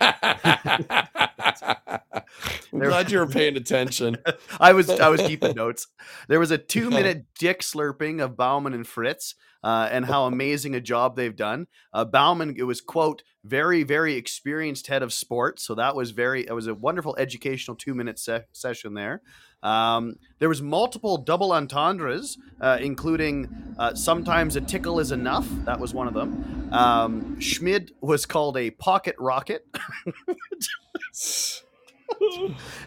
[2.72, 4.18] I'm glad you were paying attention.
[4.58, 5.86] I was I was keeping notes.
[6.28, 10.74] There was a two minute dick slurping of Baumann and Fritz, uh, and how amazing
[10.74, 11.66] a job they've done.
[11.92, 16.46] Uh, Baumann, it was quote very very experienced head of sports, so that was very
[16.46, 19.22] it was a wonderful educational two minute se- session there.
[19.62, 25.46] Um, there was multiple double entendres, uh, including uh, sometimes a tickle is enough.
[25.66, 26.68] That was one of them.
[26.72, 29.66] Um, Schmid was called a pocket rocket.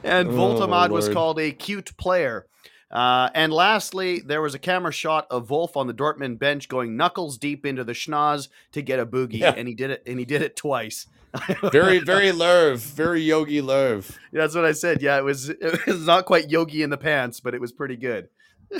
[0.04, 2.46] and Oh, was called a cute player.
[2.92, 6.96] Uh, and lastly, there was a camera shot of Wolf on the Dortmund bench going
[6.96, 9.54] knuckles deep into the schnoz to get a boogie, Yeah.
[9.58, 10.04] and he did it.
[10.06, 11.08] And he did it twice.
[11.72, 14.10] very, very Löw, very Yogi Löw.
[14.32, 15.02] That's what I said.
[15.02, 17.96] Yeah, it was it was not quite Yogi in the pants, but it was pretty
[17.98, 18.30] good.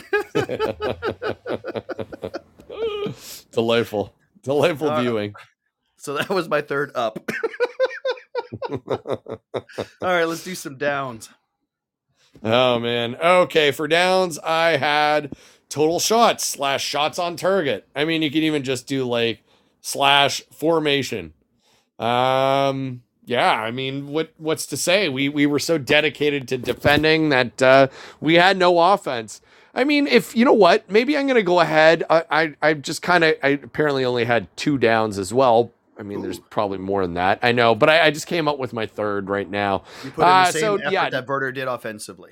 [3.52, 5.36] Delightful, delightful Uh, viewing.
[5.98, 7.20] So that was my third up.
[8.72, 9.40] All
[10.02, 11.30] right, let's do some downs.
[12.44, 13.16] Oh man.
[13.16, 15.34] Okay, for downs, I had
[15.70, 17.88] total shots slash shots on target.
[17.96, 19.44] I mean, you can even just do like
[19.82, 21.34] slash formation.
[22.00, 25.10] Um, yeah, I mean, what what's to say?
[25.10, 27.88] We we were so dedicated to defending that uh,
[28.20, 29.42] we had no offense.
[29.76, 32.04] I mean, if you know what, maybe I'm gonna go ahead.
[32.10, 35.72] I I, I just kind of I apparently only had two downs as well.
[35.98, 37.40] I mean, there's probably more than that.
[37.44, 39.84] I know, but I, I just came up with my third right now.
[40.04, 41.10] You put in the Uh, same so, effort yeah.
[41.12, 42.32] that Werder did offensively.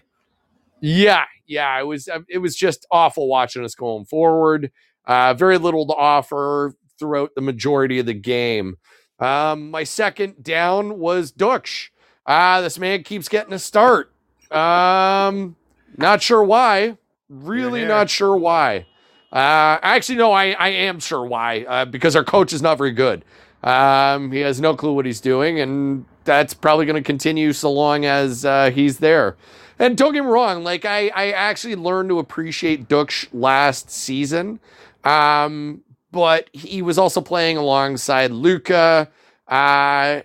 [0.82, 4.72] Yeah, yeah, it was uh, it was just awful watching us going forward.
[5.06, 8.78] Uh, very little to offer throughout the majority of the game.
[9.22, 11.90] Um, my second down was Ducksch.
[12.26, 14.12] Ah, this man keeps getting a start.
[14.52, 15.56] Um,
[15.96, 16.98] not sure why.
[17.30, 18.88] Really not sure why.
[19.32, 21.62] Uh, actually, no, I, I am sure why.
[21.62, 23.24] Uh, because our coach is not very good.
[23.64, 27.72] Um, he has no clue what he's doing, and that's probably going to continue so
[27.72, 29.38] long as uh, he's there.
[29.80, 34.60] And don't get me wrong, like I, I actually learned to appreciate Ducksch last season.
[35.04, 39.10] Um, but he was also playing alongside Luca.
[39.48, 40.22] Uh,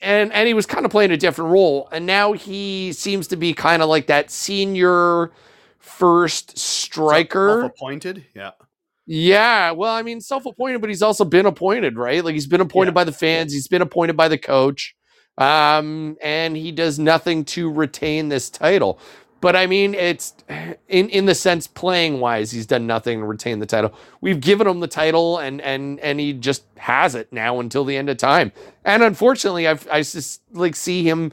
[0.00, 1.88] and and he was kind of playing a different role.
[1.92, 5.32] And now he seems to be kind of like that senior
[5.78, 7.60] first striker.
[7.62, 8.24] Self appointed.
[8.34, 8.50] Yeah.
[9.06, 12.24] Yeah, well, I mean, self-appointed, but he's also been appointed, right?
[12.24, 12.94] Like he's been appointed Yeah.
[12.94, 14.96] by the fans, he's been appointed by the coach,
[15.36, 18.98] um, and he does nothing to retain this title.
[19.44, 20.32] But I mean, it's
[20.88, 23.92] in in the sense playing wise, he's done nothing to retain the title.
[24.22, 27.94] We've given him the title, and and and he just has it now until the
[27.94, 28.52] end of time.
[28.86, 31.30] And unfortunately, I've I just like see him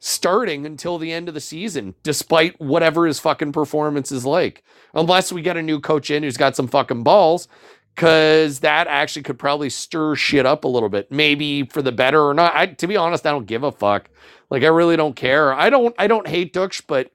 [0.00, 4.64] starting until the end of the season, despite whatever his fucking performance is like.
[4.92, 7.46] Unless we get a new coach in who's got some fucking balls,
[7.94, 12.26] because that actually could probably stir shit up a little bit, maybe for the better
[12.26, 12.56] or not.
[12.56, 14.10] I, to be honest, I don't give a fuck.
[14.50, 15.54] Like I really don't care.
[15.54, 15.94] I don't.
[15.96, 17.12] I don't hate Ducksch, but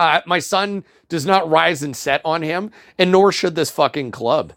[0.00, 4.10] uh, my son does not rise and set on him, and nor should this fucking
[4.10, 4.54] club.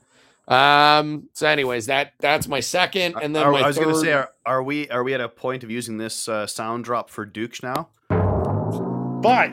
[0.47, 1.29] Um.
[1.33, 4.11] So, anyways, that that's my second, and then Are- my I was going to say,
[4.13, 7.25] are, are we are we at a point of using this uh, sound drop for
[7.25, 7.89] Dukes now?
[8.09, 9.51] but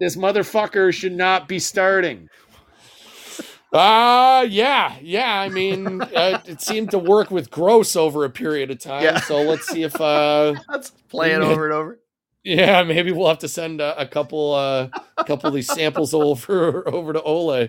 [0.00, 2.28] this motherfucker should not be starting.
[3.72, 5.40] Uh yeah, yeah.
[5.40, 9.02] I mean, uh, it seemed to work with Gross over a period of time.
[9.02, 9.20] Yeah.
[9.20, 11.98] So let's see if, uh Let's play it over and over.
[12.44, 16.14] Yeah, maybe we'll have to send a, a couple, uh, a couple of these samples
[16.14, 17.68] over over to Ole.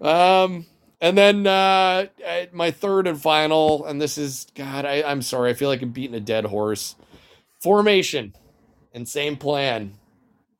[0.00, 0.66] Um,
[1.00, 2.06] and then uh,
[2.52, 4.84] my third and final, and this is God.
[4.84, 5.50] I, I'm sorry.
[5.50, 6.96] I feel like I'm beating a dead horse.
[7.62, 8.34] Formation
[8.92, 9.94] and same plan.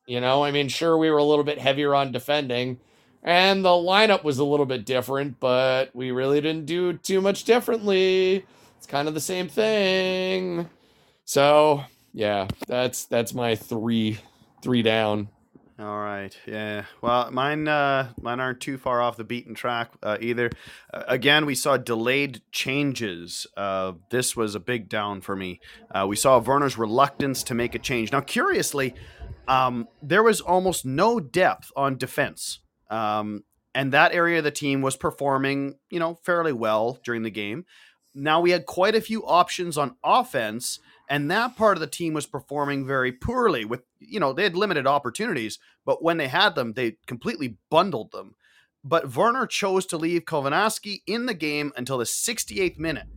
[0.06, 2.80] You know, I mean, sure, we were a little bit heavier on defending,
[3.22, 7.44] and the lineup was a little bit different, but we really didn't do too much
[7.44, 8.44] differently.
[8.76, 10.68] It's kind of the same thing.
[11.24, 14.18] So yeah, that's that's my three
[14.62, 15.28] three down.
[15.80, 16.36] All right.
[16.46, 16.84] Yeah.
[17.00, 20.50] Well, mine uh, mine aren't too far off the beaten track uh, either.
[20.92, 23.46] Uh, again, we saw delayed changes.
[23.56, 25.58] Uh, this was a big down for me.
[25.90, 28.12] Uh, we saw Werner's reluctance to make a change.
[28.12, 28.94] Now, curiously,
[29.48, 32.58] um, there was almost no depth on defense,
[32.90, 33.44] um,
[33.74, 37.64] and that area of the team was performing, you know, fairly well during the game.
[38.14, 40.78] Now we had quite a few options on offense,
[41.10, 43.64] and that part of the team was performing very poorly.
[43.64, 48.12] With you know, they had limited opportunities, but when they had them, they completely bundled
[48.12, 48.36] them.
[48.84, 53.08] But Werner chose to leave Kownacki in the game until the 68th minute.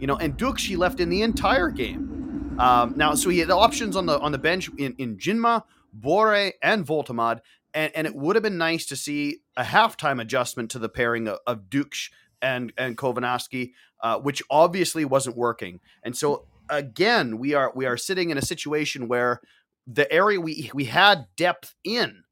[0.00, 2.56] You know, and Dukshi left in the entire game.
[2.58, 5.64] Um, now, so he had options on the on the bench in, in Njinmah,
[6.00, 7.40] Borré, and Woltemade,
[7.74, 11.28] and, and it would have been nice to see a halftime adjustment to the pairing
[11.28, 12.10] of, of Ducksch
[12.40, 15.80] and and Kownacki, uh, which obviously wasn't working.
[16.02, 19.40] And so again, we are we are sitting in a situation where
[19.86, 22.24] the area we we had depth in,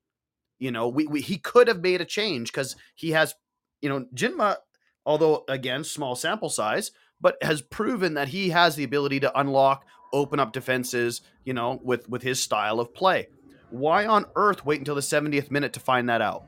[0.59, 3.35] you know, we, we he could have made a change because he has,
[3.81, 4.57] you know, Njinmah,
[5.05, 9.87] although again small sample size, but has proven that he has the ability to unlock,
[10.13, 13.29] open up defenses, you know, with with his style of play.
[13.71, 16.47] Why on earth wait until the 70th minute to find that out?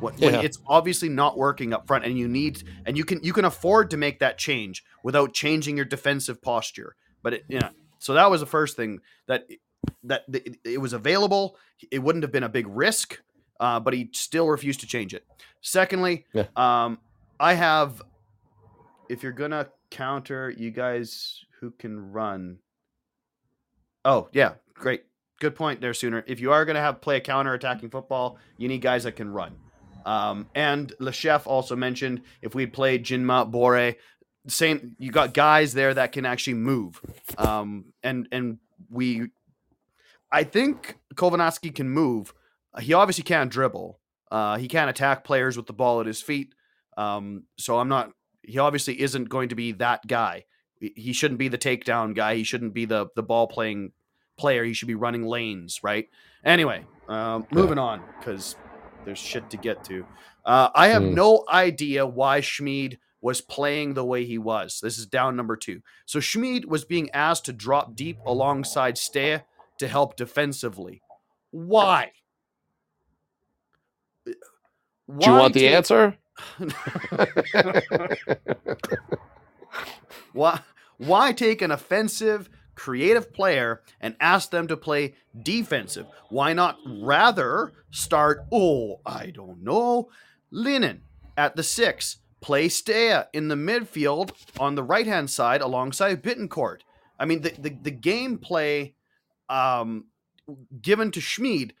[0.00, 0.40] When Yeah.
[0.42, 3.90] it's obviously not working up front, and you need and you can you can afford
[3.90, 6.94] to make that change without changing your defensive posture.
[7.22, 9.46] But it, yeah, so that was the first thing that
[10.04, 11.56] that it, it was available.
[11.90, 13.20] It wouldn't have been a big risk,
[13.60, 15.24] uh, but he still refused to change it.
[15.60, 16.46] Secondly, Yeah.
[16.56, 16.98] um,
[17.40, 18.02] I have.
[19.08, 22.58] If you're gonna counter, you guys, who can run.
[24.04, 25.04] Oh, yeah, great.
[25.40, 26.24] Good point there, Sooner.
[26.26, 29.12] If you are going to have play a counter attacking football, you need guys that
[29.12, 29.56] can run.
[30.08, 33.96] Um, and Le Chef also mentioned if we played Njinmah Borré,
[34.46, 36.98] same you got guys there that can actually move.
[37.36, 39.28] Um, and and we
[40.32, 42.32] I think Kownacki can move.
[42.80, 44.00] He obviously can't dribble.
[44.30, 46.54] Uh, he can't attack players with the ball at his feet.
[46.96, 48.12] Um, so I'm not.
[48.42, 50.46] He obviously isn't going to be that guy.
[50.80, 52.36] He shouldn't be the takedown guy.
[52.36, 53.92] He shouldn't be the the ball playing
[54.38, 54.64] player.
[54.64, 56.08] He should be running lanes, right?
[56.46, 58.56] Anyway, um, moving on because
[59.04, 60.04] there's shit to get to.
[60.44, 61.14] Uh, I have Hmm.
[61.14, 64.80] no idea why Schmid was playing the way he was.
[64.80, 65.82] This is down number two.
[66.06, 69.42] So Schmid was being asked to drop deep alongside Stage
[69.78, 71.02] to help defensively.
[71.50, 72.12] Why?
[74.26, 74.34] Do
[75.30, 76.16] you want the answer?
[80.32, 80.60] Why
[80.98, 86.06] why take an offensive, creative player and ask them to play defensive?
[86.30, 90.08] Why not rather start, oh, I don't know,
[90.52, 91.00] Lynen
[91.36, 96.80] at the six, play Stage in the midfield on the right hand side alongside Bittencourt?
[97.18, 98.94] I mean, the, the, the gameplay
[99.48, 100.04] um,
[100.80, 101.74] given to Schmid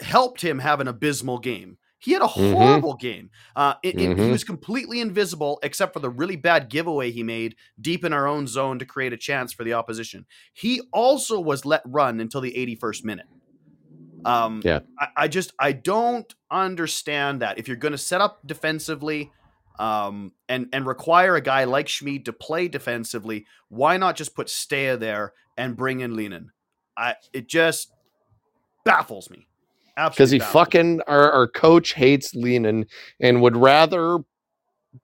[0.00, 1.78] helped him have an abysmal game.
[2.00, 2.52] He had a Mhm.
[2.54, 3.30] horrible game.
[3.54, 4.30] Uh, it- it- he Mhm.
[4.32, 8.46] was completely invisible except for the really bad giveaway he made deep in our own
[8.46, 10.26] zone to create a chance for the opposition.
[10.54, 13.26] He also was let run until the 81st minute.
[14.24, 14.80] Um, Yeah.
[14.98, 17.58] I, I just I don't understand that.
[17.58, 19.30] If you're going to set up defensively
[19.78, 24.50] um, and and require a guy like Schmid to play defensively, why not just put
[24.50, 26.48] Stage there and bring in Lynen?
[26.96, 27.92] I it just
[28.84, 29.46] baffles me.
[30.08, 30.44] Because he me.
[30.44, 32.86] fucking our, our coach hates Lynen
[33.20, 34.18] and would rather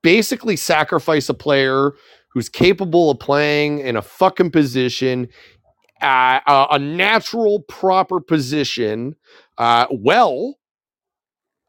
[0.03, 1.93] basically sacrifice a player
[2.33, 5.29] who's capable of playing in a fucking position
[6.03, 9.17] uh, a, a natural proper position
[9.59, 10.57] uh, well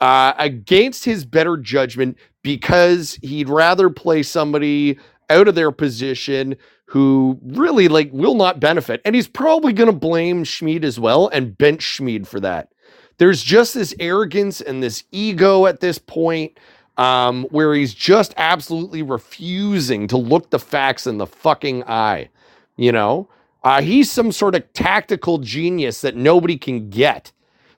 [0.01, 6.55] uh, against his better judgment because he'd rather play somebody out of their position
[6.87, 11.27] who really like will not benefit and he's probably going to blame Schmid as well
[11.29, 12.69] and bench Schmid for that
[13.17, 16.57] there's just this arrogance and this ego at this point
[16.97, 22.29] um, where he's just absolutely refusing to look the facts in the fucking eye.
[22.75, 23.29] You know,
[23.63, 27.31] uh, he's some sort of tactical genius that nobody can get,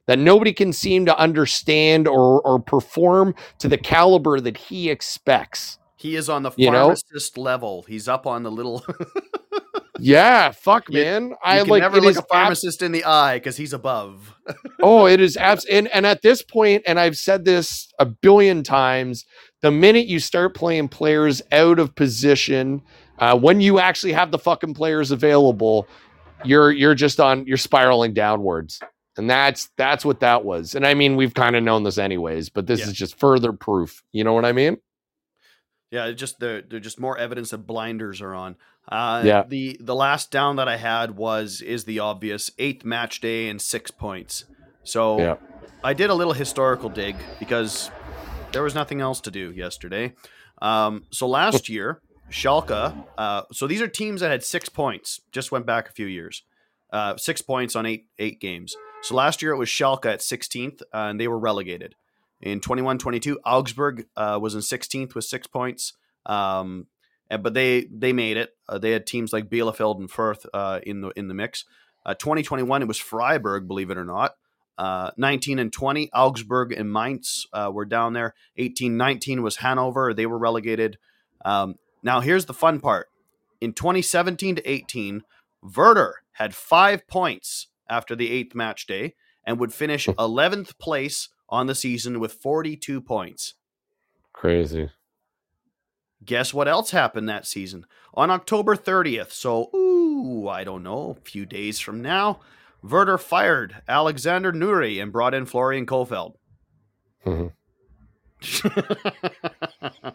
[0.07, 5.78] that nobody can seem to understand or or perform to the caliber that he expects.
[5.99, 6.85] He is on the You know?
[6.85, 7.83] pharmacist level.
[7.87, 8.83] He's up on the little.
[10.01, 11.29] Yeah, fuck, man.
[11.31, 14.33] You I can like never look a pharmacist in the eye because he's above.
[14.81, 18.63] oh, it is abs and, and at this point, and I've said this a billion
[18.63, 19.25] times,
[19.61, 22.81] the minute you start playing players out of position,
[23.17, 25.85] uh, when you actually have the fucking players available,
[26.45, 28.79] you're you're just on you're spiraling downwards.
[29.17, 30.75] And that's that's what that was.
[30.75, 32.85] And I mean, we've kind of known this anyways, but this Yeah.
[32.87, 34.01] is just further proof.
[34.13, 34.77] You know what I mean?
[35.91, 38.55] Yeah, just they're, they're just more evidence that blinders are on.
[38.87, 39.43] Uh, Yeah.
[39.47, 43.61] The the last down that I had was is the obvious eighth match day and
[43.61, 44.45] six points.
[44.83, 45.35] So Yeah.
[45.83, 47.89] I did a little historical dig because
[48.51, 50.13] there was nothing else to do yesterday.
[50.61, 53.05] Um, so last year, Schalke.
[53.17, 55.21] Uh, so these are teams that had six points.
[55.31, 56.43] Just went back a few years.
[56.91, 58.75] Uh, six points on eight eight games.
[59.01, 61.95] So last year it was Schalke at 16th, uh, and they were relegated.
[62.41, 65.93] In 21-22, Augsburg uh, was in 16th with six points.
[66.25, 66.87] Um,
[67.29, 68.51] and- but they they made it.
[68.67, 71.65] Uh, they had teams like Bielefeld and Fürth uh, in the in the mix.
[72.05, 74.35] Uh, 2021, it was Freiburg, believe it or not.
[74.77, 78.33] Uh, 19 and 20, Augsburg and Mainz uh, were down there.
[78.57, 80.13] 18 19 was Hanover.
[80.13, 80.97] They were relegated.
[81.43, 83.07] Um, now, here's the fun part.
[83.59, 85.21] In 2017 to 18,
[85.75, 89.15] Werder had five points after the eighth match day
[89.45, 93.55] and would finish 11th place on the season with 42 points.
[94.33, 94.89] Crazy.
[96.23, 97.85] Guess what else happened that season?
[98.13, 102.39] On October 30th, so, ooh, I don't know, a few days from now,
[102.83, 106.35] Werder fired Alexander Nouri and brought in Florian Kohfeldt.
[107.25, 107.51] Mhm.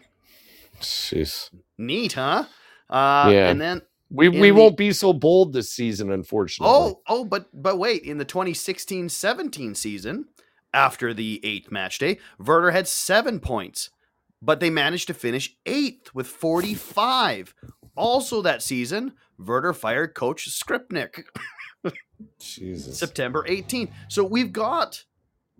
[0.81, 1.49] Jeez.
[1.77, 2.45] Neat, huh?
[2.89, 3.49] Uh, Yeah.
[3.49, 6.73] And then, We we the- won't be so bold this season, unfortunately.
[6.75, 10.25] oh, oh, but but wait, in the 2016-17 season,
[10.75, 13.89] after the eighth match day, Werder had seven points,
[14.41, 17.55] but they managed to finish eighth with 45.
[17.95, 21.23] Also that season, Werder fired coach Skripnik.
[22.39, 22.97] Jesus.
[22.97, 23.91] September 18th.
[24.09, 25.05] So we've got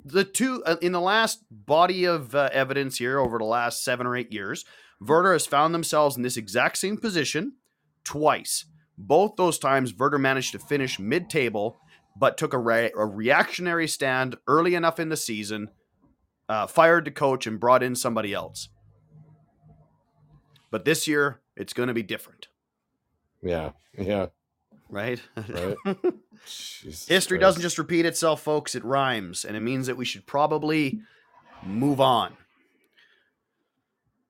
[0.03, 4.05] the two uh, in the last body of uh, evidence here over the last seven
[4.05, 4.65] or eight years.
[5.01, 7.53] Werder has found themselves in this exact same position
[8.03, 8.65] twice.
[8.97, 11.79] Both those times, Werder managed to finish mid table,
[12.15, 15.69] but took a, re- a, reactionary stand early enough in the season,
[16.47, 18.69] uh, fired the coach, and brought in somebody else.
[20.71, 22.47] But this year, it's going to be different.
[23.41, 23.71] Yeah.
[23.97, 24.27] Yeah.
[24.89, 25.21] Right?
[25.35, 25.75] Right.
[26.45, 27.41] History Christ.
[27.41, 28.75] doesn't just repeat itself, folks.
[28.75, 30.99] It rhymes, and it means that we should probably
[31.63, 32.33] move on.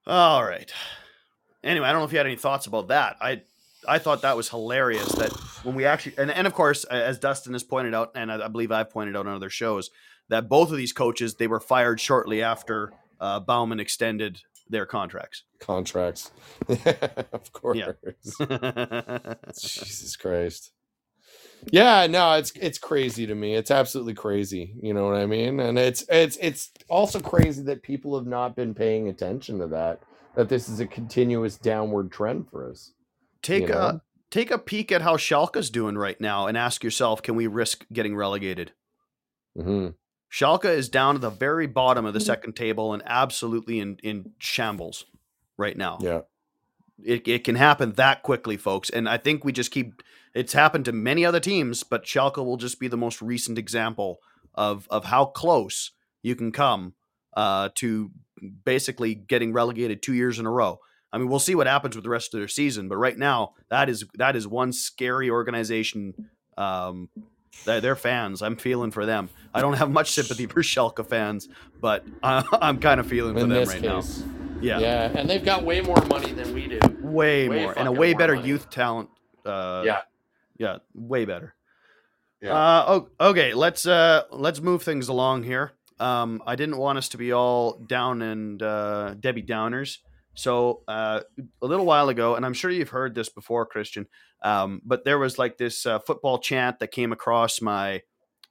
[0.07, 0.71] All right.
[1.63, 3.17] Anyway, I don't know if you had any thoughts about that.
[3.19, 3.41] I
[3.87, 5.31] I thought that was hilarious that
[5.63, 8.47] when we actually and, and of course as Dustin has pointed out and I, I
[8.47, 9.89] believe I've pointed out on other shows
[10.29, 15.43] that both of these coaches they were fired shortly after uh, Baumann extended their contracts.
[15.59, 16.31] Contracts,
[16.67, 17.79] of course.
[19.59, 20.71] Jesus Christ.
[21.71, 23.55] Yeah, no, it's it's crazy to me.
[23.55, 24.75] It's absolutely crazy.
[24.81, 25.59] You know what I mean?
[25.59, 30.01] And it's it's it's also crazy that people have not been paying attention to that.
[30.35, 32.91] That this is a continuous downward trend for us.
[33.45, 33.79] Take you know?
[33.79, 37.45] a take a peek at how Schalke's doing right now, and ask yourself: Can we
[37.45, 38.71] risk getting relegated?
[39.55, 39.89] Mm-hmm.
[40.31, 44.31] Schalke is down at the very bottom of the second table and absolutely in in
[44.39, 45.05] shambles
[45.57, 45.99] right now.
[46.01, 46.21] Yeah.
[47.03, 48.89] It, it can happen that quickly, folks.
[48.89, 50.01] And I think we just keep
[50.33, 54.19] it's happened to many other teams, but Schalke will just be the most recent example
[54.55, 55.91] of of how close
[56.23, 56.95] you can come
[57.37, 58.09] uh, to
[58.63, 60.79] basically getting relegated two years in a row.
[61.15, 63.53] I mean, we'll see what happens with the rest of their season, but right now,
[63.69, 66.27] that is that is one scary organization.
[66.57, 67.07] Um,
[67.63, 68.41] they're fans.
[68.41, 69.29] I'm feeling for them.
[69.53, 71.47] I don't have much sympathy for Schalke fans,
[71.79, 74.19] but I, am kind of feeling for in them right case.
[74.19, 74.25] now.
[74.59, 76.79] Yeah, yeah, and they've got way more money than we do.
[76.99, 78.49] Way, way more, and a way better money.
[78.49, 79.09] youth talent.
[79.45, 80.01] Uh, yeah,
[80.57, 81.55] yeah, way better.
[82.41, 82.55] Yeah.
[82.55, 85.71] Uh, okay, let's uh, let's move things along here.
[85.97, 89.99] Um, I didn't want us to be all down and uh, Debbie Downers.
[90.35, 91.21] So uh,
[91.61, 94.05] a little while ago, and I'm sure you've heard this before, Christian,
[94.43, 98.01] um, but there was like this uh, football chant that came across my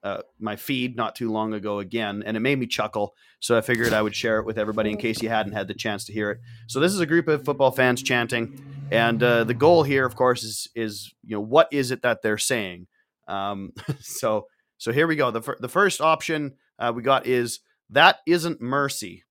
[0.03, 3.14] uh, my feed not too long ago again, and it made me chuckle.
[3.41, 5.72] So I figured I would share it with everybody in case you hadn't had the
[5.72, 6.41] chance to hear it.
[6.66, 10.14] So this is a group of football fans chanting, and uh, the goal here, of
[10.14, 12.87] course, is is you know what is it that they're saying.
[13.28, 15.30] Um, so so here we go.
[15.30, 17.61] The fir- the first option uh, we got is
[17.91, 19.24] that isn't mercy.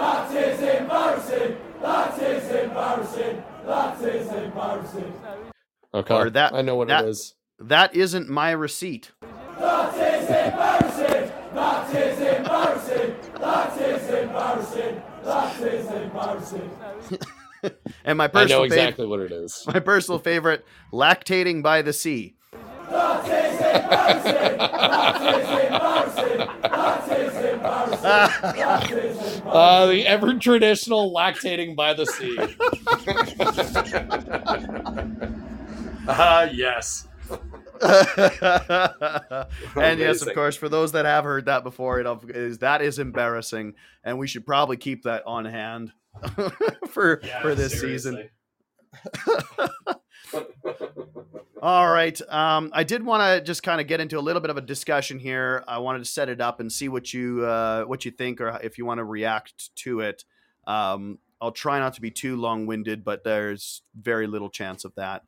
[0.00, 1.56] That is embarrassing.
[1.82, 3.42] That is embarrassing.
[3.66, 4.32] That is embarrassing.
[4.32, 5.14] That is embarrassing.
[5.92, 6.14] Okay.
[6.14, 7.34] Or that I know what that, it is.
[7.58, 9.10] That isn't my receipt.
[9.58, 11.32] That is embarrassing.
[11.54, 13.16] That is embarrassing.
[13.40, 15.02] That is embarrassing.
[15.22, 16.70] That is embarrassing.
[18.04, 19.64] and my personal I know exactly fav- what it is.
[19.66, 22.36] My personal favorite, lactating by the sea.
[22.88, 23.39] That is
[29.50, 32.36] Uh, the ever traditional lactating by the sea.
[36.08, 37.06] Ah, uh, yes.
[39.76, 42.06] and yes, of course, for those that have heard that before, it
[42.36, 45.92] is that is embarrassing, and we should probably keep that on hand
[46.88, 48.28] for yeah, for this seriously.
[49.24, 49.40] season.
[51.62, 52.18] All right.
[52.28, 54.62] Um, I did want to just kind of get into a little bit of a
[54.62, 55.62] discussion here.
[55.68, 58.58] I wanted to set it up and see what you uh, what you think, or
[58.62, 60.24] if you want to react to it.
[60.66, 64.94] Um, I'll try not to be too long winded, but there's very little chance of
[64.96, 65.22] that.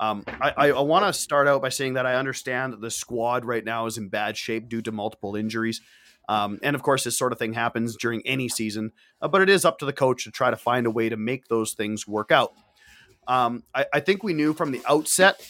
[0.00, 3.44] Um, I, I, want to start out by saying that I understand that the squad
[3.44, 5.80] right now is in bad shape due to multiple injuries.
[6.28, 9.48] Um, and of course, this sort of thing happens during any season, uh, but it
[9.48, 12.06] is up to the coach to try to find a way to make those things
[12.06, 12.52] work out.
[13.28, 15.46] Um, I, I, think we knew from the outset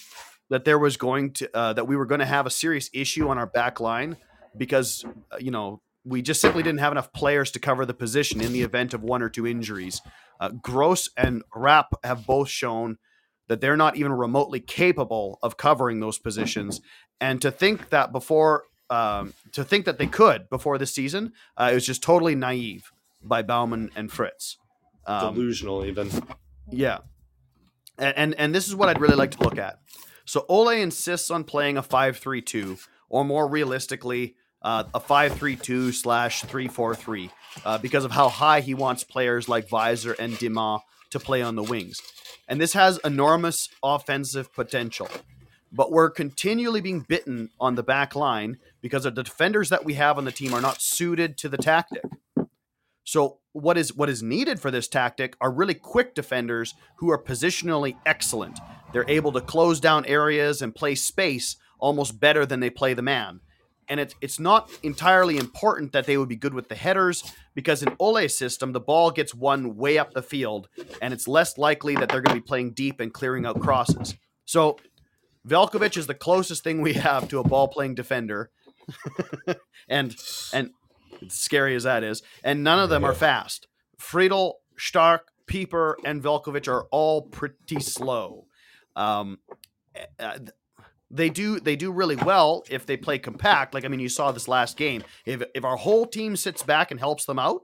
[0.51, 3.29] that there was going to uh, that we were going to have a serious issue
[3.29, 4.17] on our back line
[4.57, 8.41] because uh, you know we just simply didn't have enough players to cover the position
[8.41, 10.01] in the event of one or two injuries.
[10.41, 12.99] Uh, Gross and Rapp have both shown
[13.49, 16.81] that they're not even remotely capable of covering those positions.
[17.21, 21.69] And to think that before, um, to think that they could before the season, uh,
[21.73, 24.59] it was just totally naive by Baumann and Fritz.
[25.07, 26.11] Um, Delusional, even.
[26.71, 26.99] Yeah,
[27.99, 29.79] and, and this is what I'd really like to look at.
[30.25, 32.79] So Ole insists on playing a five-three-two,
[33.09, 37.31] or more realistically, uh, a five-three-two slash three-four-three,
[37.65, 40.81] uh, because of how high he wants players like Weiser and Deman
[41.11, 42.03] to play on the wings
[42.49, 45.09] and this has enormous offensive potential.
[45.71, 50.17] But we're continually being bitten on the back line because the defenders that we have
[50.17, 52.03] on the team are not suited to the tactic.
[53.09, 57.17] So what is what is needed for this tactic are really quick defenders who are
[57.23, 58.61] positionally excellent.
[58.93, 63.01] They're able to close down areas and play space almost better than they play the
[63.01, 63.41] man.
[63.89, 67.83] and it's it's not entirely important that they would be good with the headers because
[67.83, 70.69] in Ole's system the ball gets won way up the field
[71.01, 74.17] and it's less likely that they're going to be playing deep and clearing out crosses.
[74.45, 74.77] So
[75.47, 78.51] Veljkovic is the closest thing we have to a ball playing defender,
[79.89, 80.15] and
[80.53, 80.71] and
[81.29, 83.67] scary as that is, and none of them are fast.
[84.01, 88.47] Friedl, Stark, Pieper, and Veljkovic are all pretty slow.
[88.95, 89.39] Um,
[90.19, 90.39] uh,
[91.11, 93.75] they do they do really well if they play compact.
[93.75, 95.03] Like I mean, you saw this last game.
[95.25, 97.63] If if our whole team sits back and helps them out,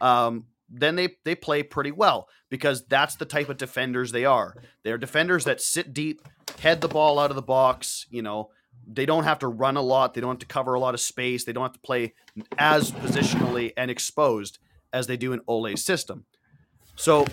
[0.00, 4.54] um, then they they play pretty well because that's the type of defenders they are.
[4.82, 6.20] They're defenders that sit deep,
[6.58, 8.06] head the ball out of the box.
[8.10, 8.50] You know,
[8.86, 10.14] they don't have to run a lot.
[10.14, 11.44] They don't have to cover a lot of space.
[11.44, 12.14] They don't have to play
[12.58, 14.58] as positionally and exposed
[14.92, 16.24] as they do in Ole's system.
[16.96, 17.26] So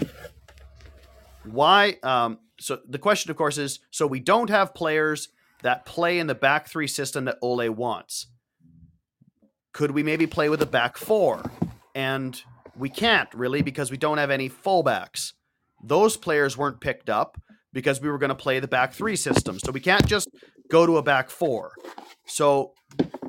[1.43, 1.97] why?
[2.03, 5.29] Um, so the question, of course, is so we don't have players
[5.63, 8.27] that play in the back three system that Ole wants.
[9.73, 11.43] Could we maybe play with a back four?
[11.95, 12.41] And
[12.77, 15.33] we can't really because we don't have any fullbacks.
[15.83, 17.39] Those players weren't picked up
[17.73, 19.59] because we were going to play the back three system.
[19.59, 20.29] So we can't just
[20.70, 21.72] go to a back four.
[22.26, 22.74] So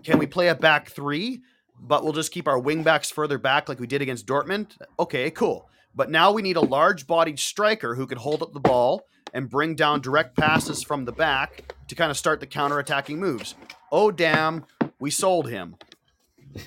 [0.02, 1.40] can we play a back three,
[1.80, 4.76] but we'll just keep our wing backs further back like we did against Dortmund?
[4.98, 5.68] Okay, cool.
[5.94, 9.50] But now we need a large bodied striker who can hold up the ball and
[9.50, 13.54] bring down direct passes from the back to kind of start the counter attacking moves.
[13.90, 14.64] Oh, damn,
[14.98, 15.76] we sold him.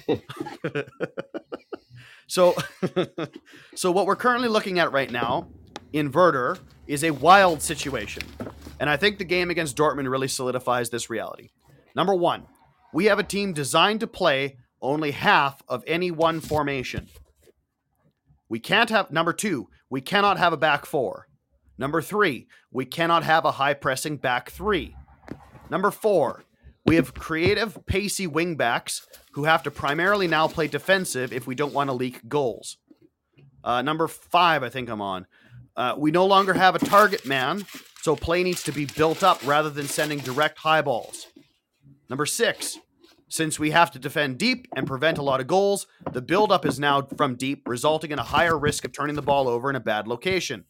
[2.27, 2.55] so,
[3.75, 5.47] so what we're currently looking at right now,
[5.93, 8.23] in Werder, is a wild situation.
[8.79, 11.51] And I think the game against Dortmund really solidifies this reality.
[11.95, 12.47] Number one,
[12.93, 17.07] we have a team designed to play only half of any one formation.
[18.49, 21.27] We can't have, number two, we cannot have a back four.
[21.77, 24.95] Number three, we cannot have a high pressing back three.
[25.69, 26.43] Number four,
[26.85, 29.01] we have creative, pacey wingbacks
[29.33, 32.77] who have to primarily now play defensive if we don't want to leak goals.
[33.63, 35.27] Uh, number five, I think I'm on.
[35.75, 37.65] Uh, we no longer have a target man,
[38.01, 41.27] so play needs to be built up rather than sending direct high balls.
[42.09, 42.77] Number six,
[43.29, 46.79] since we have to defend deep and prevent a lot of goals, the buildup is
[46.79, 49.79] now from deep, resulting in a higher risk of turning the ball over in a
[49.79, 50.65] bad location.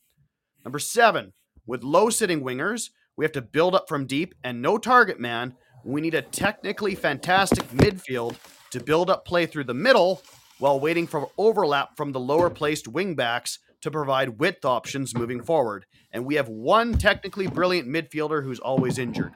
[0.63, 1.33] Number seven,
[1.65, 5.55] with low sitting wingers, we have to build up from deep and no target man.
[5.83, 8.35] We need a technically fantastic midfield
[8.69, 10.21] to build up play through the middle
[10.59, 15.85] while waiting for overlap from the lower placed wingbacks to provide width options moving forward.
[16.11, 19.33] And we have one technically brilliant midfielder who's always injured.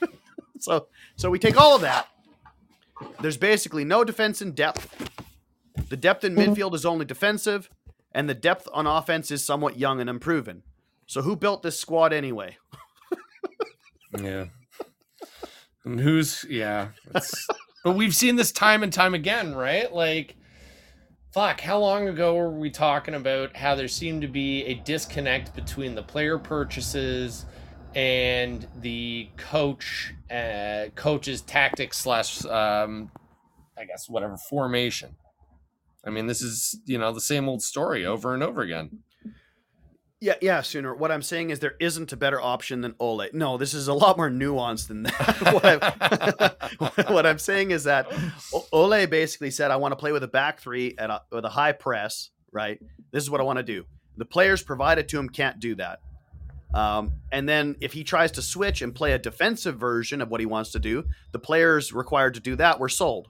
[0.58, 2.08] so so we take all of that.
[3.20, 5.10] There's basically no defense in depth.
[5.88, 6.52] The depth in mm-hmm.
[6.52, 7.70] midfield is only defensive,
[8.12, 10.62] and the depth on offense is somewhat young and unproven.
[11.06, 12.58] So who built this squad anyway?
[14.20, 14.46] yeah.
[15.84, 16.88] And who's yeah.
[17.12, 19.92] but we've seen this time and time again, right?
[19.92, 20.36] Like
[21.32, 25.54] fuck, how long ago were we talking about how there seemed to be a disconnect
[25.54, 27.46] between the player purchases
[27.94, 33.10] and the coach uh coach's tactics slash um
[33.78, 35.16] I guess whatever formation.
[36.04, 39.00] I mean, this is, you know, the same old story over and over again.
[40.20, 40.94] Yeah, yeah, sooner.
[40.94, 43.28] What I'm saying is there isn't a better option than Ole.
[43.32, 45.52] No, this is a lot more nuanced than that.
[46.80, 48.12] what, I, what I'm saying is that
[48.72, 51.48] Ole basically said, "I want to play with a back three at a, with a
[51.48, 52.80] high press." Right.
[53.12, 53.84] This is what I want to do.
[54.16, 56.00] The players provided to him can't do that.
[56.74, 60.40] Um, and then if he tries to switch and play a defensive version of what
[60.40, 63.28] he wants to do, the players required to do that were sold.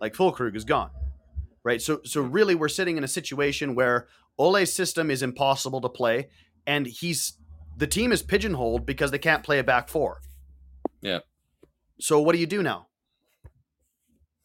[0.00, 0.90] Like Füllkrug is gone.
[1.64, 1.82] Right.
[1.82, 4.06] So so really we're sitting in a situation where
[4.38, 6.28] Ole's system is impossible to play,
[6.66, 7.34] and he's
[7.76, 10.20] the team is pigeonholed because they can't play a back four.
[11.00, 11.20] Yeah.
[12.00, 12.86] So what do you do now?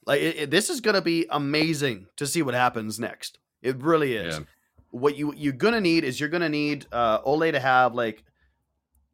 [0.05, 3.39] Like it, it, this is going to be amazing to see what happens next.
[3.61, 4.37] It really is.
[4.37, 4.45] Yeah.
[4.91, 8.23] What you you're gonna need is you're gonna need uh, Ole to have like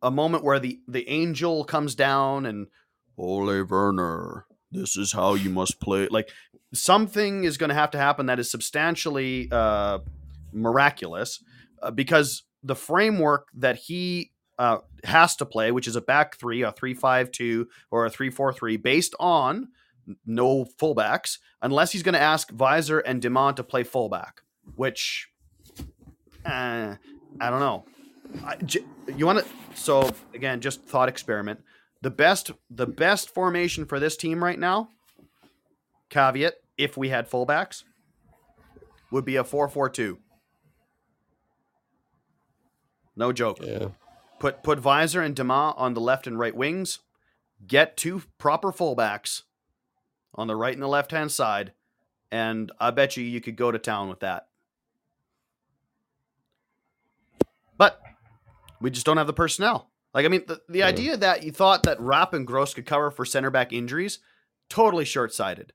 [0.02, 2.68] a moment where the the angel comes down and
[3.18, 6.08] Ole Werner, this is how you must play.
[6.10, 6.30] Like
[6.74, 10.00] something is going to have to happen that is substantially uh,
[10.52, 11.44] miraculous
[11.82, 16.62] uh, because the framework that he uh, has to play, which is a back three,
[16.64, 19.70] a three-five-two, or a three-four-three, based on
[20.26, 24.42] no fullbacks, unless he's going to ask Weiser and Deman to play fullback,
[24.76, 25.30] which
[26.46, 26.96] uh,
[27.40, 27.86] I don't know.
[28.44, 28.86] I, j-
[29.16, 29.46] you want to?
[29.76, 31.62] So again, just thought experiment.
[32.02, 34.90] The best, the best formation for this team right now.
[36.10, 37.84] Caveat: If we had fullbacks,
[39.12, 40.18] would be a four-four-two.
[43.20, 43.58] No joke.
[43.62, 43.90] Yeah.
[44.40, 47.00] Put put Weiser and Deman on the left and right wings.
[47.68, 49.42] get two proper fullbacks
[50.34, 51.74] on the right and the left hand side,
[52.32, 54.48] and I bet you you could go to town with that.
[57.78, 58.02] But
[58.80, 59.90] we just don't have the personnel.
[60.14, 60.88] Like, I mean, the, the Yeah.
[60.88, 64.20] idea that you thought that Rapp and Gross could cover for center back injuries,
[64.70, 65.74] totally short sighted.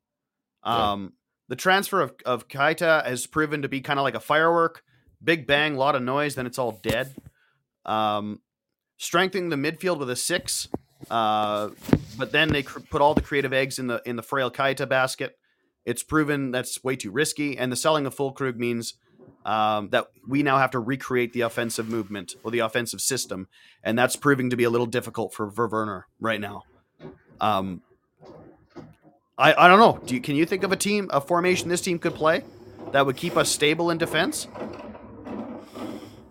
[0.64, 0.92] Yeah.
[0.92, 1.12] Um,
[1.48, 4.82] The transfer of, of Keïta has proven to be kind of like a firework
[5.22, 7.14] big bang, lot of noise, then it's all dead.
[7.84, 8.40] Um,
[8.96, 10.68] strengthening the midfield with a six,
[11.10, 11.70] uh,
[12.16, 14.88] but then they cr- put all the creative eggs in the in the frail Keïta
[14.88, 15.36] basket.
[15.84, 18.94] It's proven that's way too risky, and the selling of Füllkrug means
[19.44, 23.48] um, that we now have to recreate the offensive movement or the offensive system,
[23.82, 26.62] and that's proving to be a little difficult for Verwerner right now.
[27.40, 27.82] Um,
[29.36, 30.00] I I don't know.
[30.06, 32.44] Do you, can you think of a team, a formation this team could play
[32.92, 34.48] that would keep us stable in defense?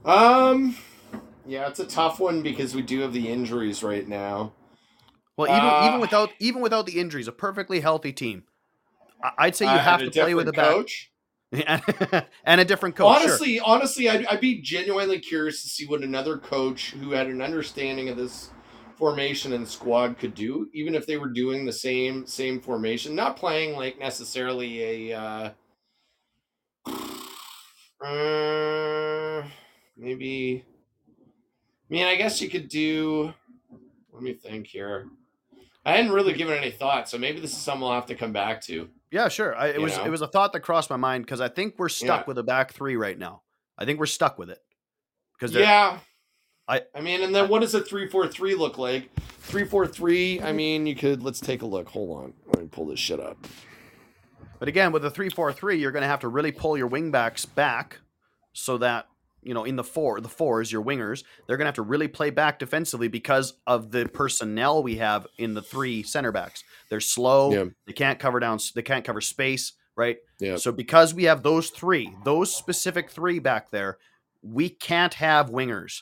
[0.06, 0.76] Um,
[1.46, 4.54] yeah, it's a tough one because we do have the injuries right now.
[5.38, 8.44] Well, even Uh, even without even without the injuries, a perfectly healthy team.
[9.38, 11.12] I'd say you Uh, have to play with a back coach.
[12.46, 13.22] and a different coach.
[13.22, 13.30] sure.
[13.30, 17.42] honestly, honestly, I'd, I'd be genuinely curious to see what another coach who had an
[17.42, 18.50] understanding of this
[18.96, 23.38] formation and squad could do, even if they were doing the same same formation, not
[23.38, 25.20] playing like necessarily a.
[25.20, 25.50] Uh,
[28.06, 29.44] uh,
[29.98, 30.66] maybe.
[31.94, 33.32] I mean, I guess you could do.
[34.12, 35.10] Let me think here.
[35.86, 38.34] I hadn't really given any thought, so maybe this is something we'll have to come
[38.34, 38.90] back to.
[39.12, 39.56] Yeah, sure.
[39.56, 40.06] I, it was know?
[40.06, 42.24] it was a thought that crossed my mind because I think we're stuck Yeah.
[42.26, 43.44] with a back three right now.
[43.78, 44.58] I think we're stuck with it
[45.38, 46.00] because Yeah.
[46.68, 49.12] I- I mean, and then what does a three four three look like?
[49.42, 50.40] Three four three.
[50.40, 50.56] I mm-hmm.
[50.56, 51.90] mean, you could let's take a look.
[51.90, 53.38] Hold on, let me pull this shit up.
[54.58, 58.00] But again, with a three-four-three, you're going to have to really pull your wingbacks back
[58.54, 59.08] so that
[59.46, 62.08] you know in the four, the fours, your wingers, they're going to have to really
[62.08, 66.64] play back defensively because of the personnel we have in the three center backs.
[66.90, 67.52] They're slow.
[67.54, 67.66] Yeah.
[67.88, 68.60] They can't cover down.
[68.76, 69.74] They can't cover space.
[69.96, 70.18] Right.
[70.40, 70.56] Yeah.
[70.56, 73.98] So because we have those three, those specific three back there,
[74.42, 76.02] we can't have wingers.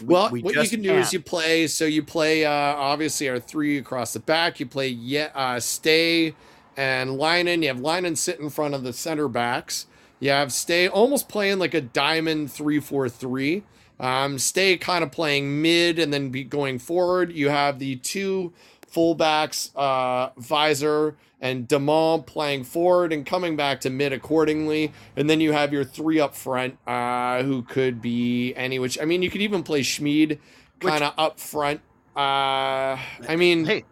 [0.00, 1.00] We- Well, we what you can do can't.
[1.06, 1.66] is you play.
[1.66, 4.60] So you play uh, obviously our three across the back.
[4.60, 6.34] You play yet uh, Stage
[6.76, 7.62] and Lynen.
[7.62, 9.86] You have Lynen sit in front of the center backs.
[10.24, 13.62] You have Stage almost playing like a diamond three four three.
[14.00, 17.30] Um, Stage kind of playing mid and then be going forward.
[17.30, 18.54] You have the two
[18.90, 24.94] fullbacks, uh, Weiser and Deman playing forward and coming back to mid accordingly.
[25.14, 28.98] And then you have your three up front, uh, who could be any which.
[28.98, 30.38] I mean, you could even play Schmid
[30.80, 31.82] kind of up front.
[32.16, 32.96] Uh,
[33.28, 33.84] I mean, Hey,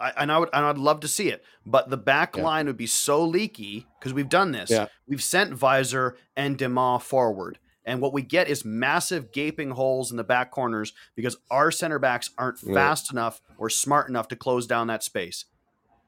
[0.00, 2.42] I, and I would and I'd love to see it, but the back Yeah.
[2.44, 4.70] line would be so leaky because we've done this.
[4.70, 4.86] Yeah.
[5.06, 10.16] We've sent Weiser and Deman forward, and what we get is massive gaping holes in
[10.16, 12.74] the back corners because our center backs aren't Yeah.
[12.74, 15.44] fast enough or smart enough to close down that space.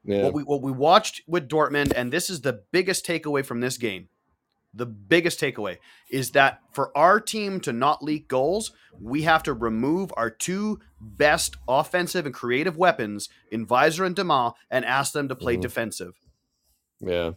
[0.04, 0.22] yeah.
[0.24, 3.76] What we what we watched with Dortmund, and this is the biggest takeaway from this
[3.78, 4.08] game.
[4.74, 5.78] The biggest takeaway
[6.10, 10.80] is that for our team to not leak goals, we have to remove our two
[11.00, 15.60] best offensive and creative weapons in Weiser and Deman and ask them to play Mhm.
[15.62, 16.14] defensive.
[17.00, 17.32] yeah,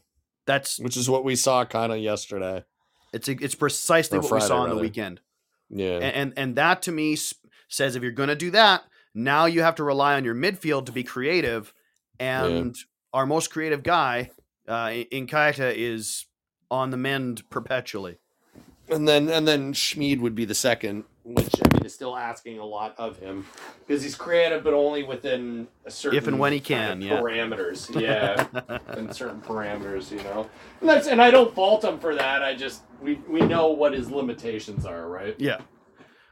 [0.46, 2.64] That's which is what we saw kind of yesterday.
[3.12, 5.20] it's it's precisely Or what we Friday, saw on the weekend.
[5.70, 7.18] Yeah, And, and and that to me
[7.68, 8.84] says if you're going to do that,
[9.14, 11.74] now you have to rely on your midfield to be creative,
[12.20, 12.76] and
[13.12, 14.32] our most creative guy
[14.68, 16.26] uh, in- in Keïta is
[16.70, 18.18] on the mend perpetually.
[18.90, 22.60] and then and then Schmid would be the second, which I mean is still asking
[22.60, 23.46] a lot of him
[23.86, 27.02] because he's creative, but only within a certain if and when he kind of can,
[27.02, 27.20] yeah.
[27.20, 27.90] parameters.
[28.00, 28.46] Yeah,
[28.98, 30.50] in certain parameters, you know.
[30.82, 32.44] And that's and I don't fault him for that.
[32.44, 35.36] I just we we know what his limitations are, right?
[35.40, 35.62] yeah.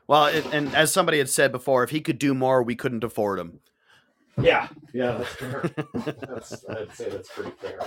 [0.06, 3.06] Well, it, and as somebody had said before, if he could do more, we couldn't
[3.06, 3.62] afford him.
[4.42, 5.72] Yeah, yeah, that's fair.
[5.94, 7.80] that's I'd say that's pretty fair.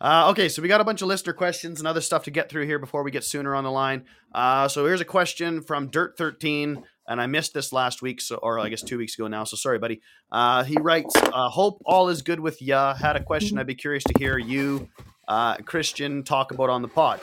[0.00, 2.48] Uh, okay, so we got a bunch of listener questions and other stuff to get
[2.48, 4.04] through here before we get sooner on the line.
[4.34, 8.58] Uh, so here's a question from Dirt13, and I missed this last week, so or
[8.58, 9.44] I guess two weeks ago now.
[9.44, 10.00] So sorry, buddy.
[10.32, 12.94] Uh, he writes, uh, "Hope all is good with ya.
[12.94, 13.58] Had a question.
[13.58, 14.88] I'd be curious to hear you,
[15.28, 17.20] uh, Christian, talk about on the pod.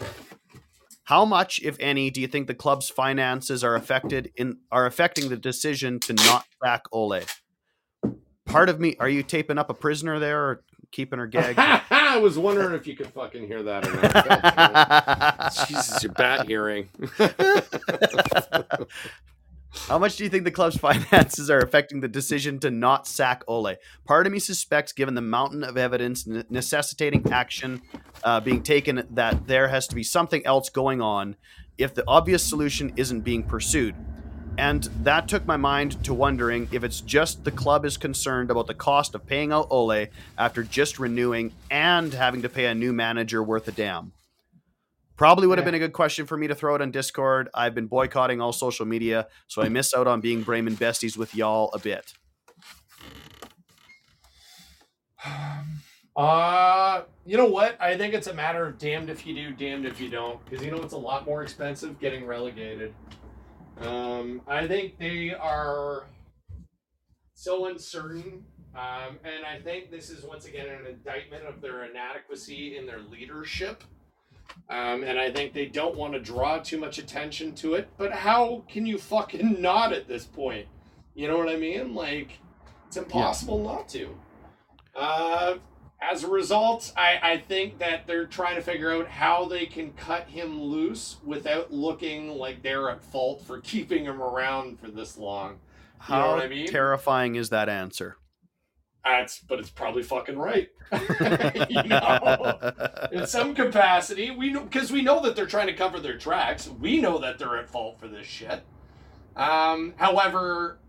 [1.05, 5.29] How much, if any, do you think the club's finances are affected in are affecting
[5.29, 7.21] the decision to not back Ole?
[8.45, 11.59] Part of me, are you taping up a prisoner there or keeping her gagged?
[11.59, 15.53] I was wondering if you could fucking hear that or not.
[15.67, 16.89] Jesus, your bat hearing.
[19.87, 23.43] How much do you think the club's finances are affecting the decision to not sack
[23.47, 23.75] Ole?
[24.05, 27.81] Part of me suspects, given the mountain of evidence necessitating action
[28.23, 31.35] uh, being taken, that there has to be something else going on
[31.77, 33.95] if the obvious solution isn't being pursued.
[34.57, 38.67] And that took my mind to wondering if it's just the club is concerned about
[38.67, 42.91] the cost of paying out Ole after just renewing and having to pay a new
[42.91, 44.13] manager worth a damn.
[45.15, 45.71] Probably would have Yeah.
[45.71, 47.49] been a good question for me to throw it on Discord.
[47.53, 51.33] I've been boycotting all social media, so I miss out on being Bremen besties with
[51.35, 52.13] y'all a bit.
[56.15, 57.79] Uh, you know what?
[57.79, 60.43] I think it's a matter of damned if you do, damned if you don't.
[60.45, 62.91] Because you know it's a lot more expensive getting relegated.
[63.81, 66.05] Um, I think they are
[67.33, 68.43] so uncertain.
[68.75, 72.99] Um, and I think this is once again an indictment of their inadequacy in their
[72.99, 73.83] leadership.
[74.69, 77.89] Um, and I think they don't want to draw too much attention to it.
[77.97, 80.67] But how can you fucking not at this point?
[81.15, 81.95] You know what I mean?
[81.95, 82.39] Like,
[82.87, 84.15] it's impossible not to.
[84.95, 85.55] Uh,
[85.99, 89.93] as a result, I, I think that they're trying to figure out how they can
[89.93, 95.17] cut him loose without looking like they're at fault for keeping him around for this
[95.17, 95.59] long.
[96.07, 96.67] You know How what I mean?
[96.67, 98.17] terrifying is that answer?
[99.03, 100.69] That's, but it's probably fucking right.
[101.69, 102.73] you know,
[103.11, 106.67] in some capacity, we know because we know that they're trying to cover their tracks.
[106.67, 108.63] We know that they're at fault for this shit.
[109.35, 110.79] Um, however,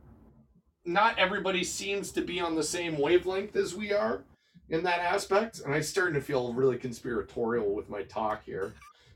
[0.85, 4.23] not everybody seems to be on the same wavelength as we are
[4.71, 8.75] in that aspect, and I'm starting to feel really conspiratorial with my talk here.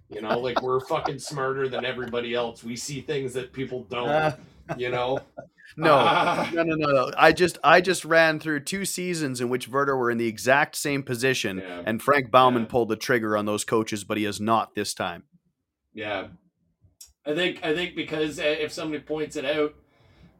[0.08, 2.62] You know, like we're fucking smarter than everybody else.
[2.64, 4.34] We see things that people don't.
[4.76, 5.18] You know.
[5.76, 6.50] no, Ah.
[6.54, 7.10] no, no, no, no.
[7.16, 10.76] I just I just ran through two seasons in which Werder were in the exact
[10.76, 11.82] same position, Yeah.
[11.86, 12.68] and Frank Baumann Yeah.
[12.68, 15.24] pulled the trigger on those coaches, but he has not this time.
[15.94, 16.28] Yeah,
[17.26, 19.74] I think I think because uh, if somebody points it out,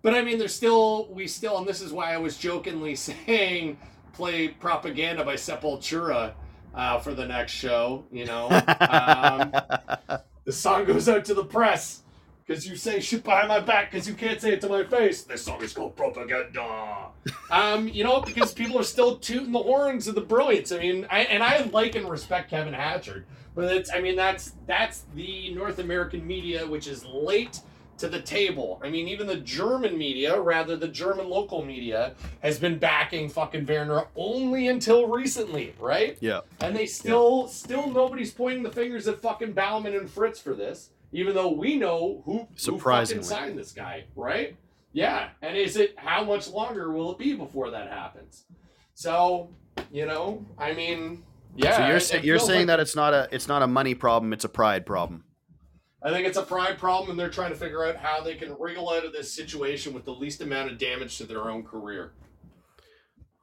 [0.02, 3.78] but I mean, there's still we still, and this is why I was jokingly saying
[4.12, 6.34] play propaganda by Sepultura
[6.74, 8.04] uh, for the next show.
[8.10, 8.46] You know,
[8.80, 9.52] um,
[10.44, 12.02] the song goes out to the press
[12.46, 15.22] because you say shit behind my back because you can't say it to my face.
[15.22, 17.08] This song is called propaganda.
[17.50, 20.72] um, you know, because people are still tooting the horns of the brilliance.
[20.72, 24.52] I mean, I, and I like and respect Kevin Hatchard, but it's I mean that's
[24.66, 27.60] that's the North American media which is late
[28.02, 28.80] to the table.
[28.84, 33.64] I mean, even the German media, rather the German local media, has been backing fucking
[33.64, 36.18] Werner only until recently, right?
[36.20, 40.52] yeah, And they still, still nobody's pointing the fingers at fucking Baumann and Fritz for
[40.54, 43.22] this, even though we know who, who fucking Surprisingly.
[43.24, 44.56] signed this guy, right?
[44.92, 45.28] Yeah.
[45.40, 48.44] And is it how much longer will it be before that happens?
[48.94, 49.48] So,
[49.92, 51.22] you know, I mean,
[51.56, 51.76] yeah.
[51.76, 53.66] so you're it- sa- it you're saying like- that it's not a it's not a
[53.66, 55.24] money problem, it's a pride problem.
[56.04, 58.56] I think it's a pride problem, and they're trying to figure out how they can
[58.58, 62.12] wriggle out of this situation with the least amount of damage to their own career.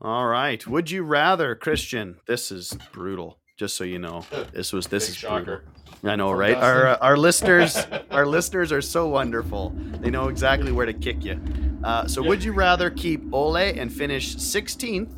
[0.01, 0.65] All right.
[0.67, 2.17] Would you rather, Christian?
[2.27, 3.37] This is brutal.
[3.57, 5.63] Just so you know, this was this Big is shocker.
[5.65, 6.11] brutal.
[6.11, 6.55] I know, right?
[6.55, 7.01] Our uh, Dustin.
[7.07, 7.77] our listeners,
[8.11, 9.73] our listeners are so wonderful.
[9.75, 11.39] They know exactly where to kick you.
[11.83, 12.29] Uh, so, Yeah.
[12.29, 15.09] would you rather keep Ole and finish 16th,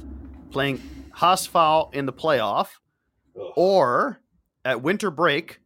[0.51, 0.79] playing
[1.15, 2.67] HSV in the playoff,
[3.55, 4.21] or
[4.65, 5.60] at winter break,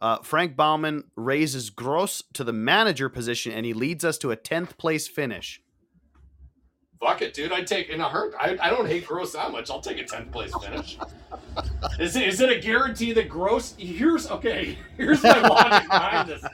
[0.00, 4.36] uh, Frank Baumann raises Gross to the manager position and he leads us to a
[4.36, 5.60] 10th place finish?
[7.00, 7.50] Fuck it, dude.
[7.50, 8.34] I'd take in a heart.
[8.38, 9.70] I, I don't hate Gross that much.
[9.70, 10.98] I'll take a 10th place finish.
[11.98, 13.74] is, it, is it a guarantee that Gross.
[13.78, 16.44] Here's, okay, here's my logic behind this.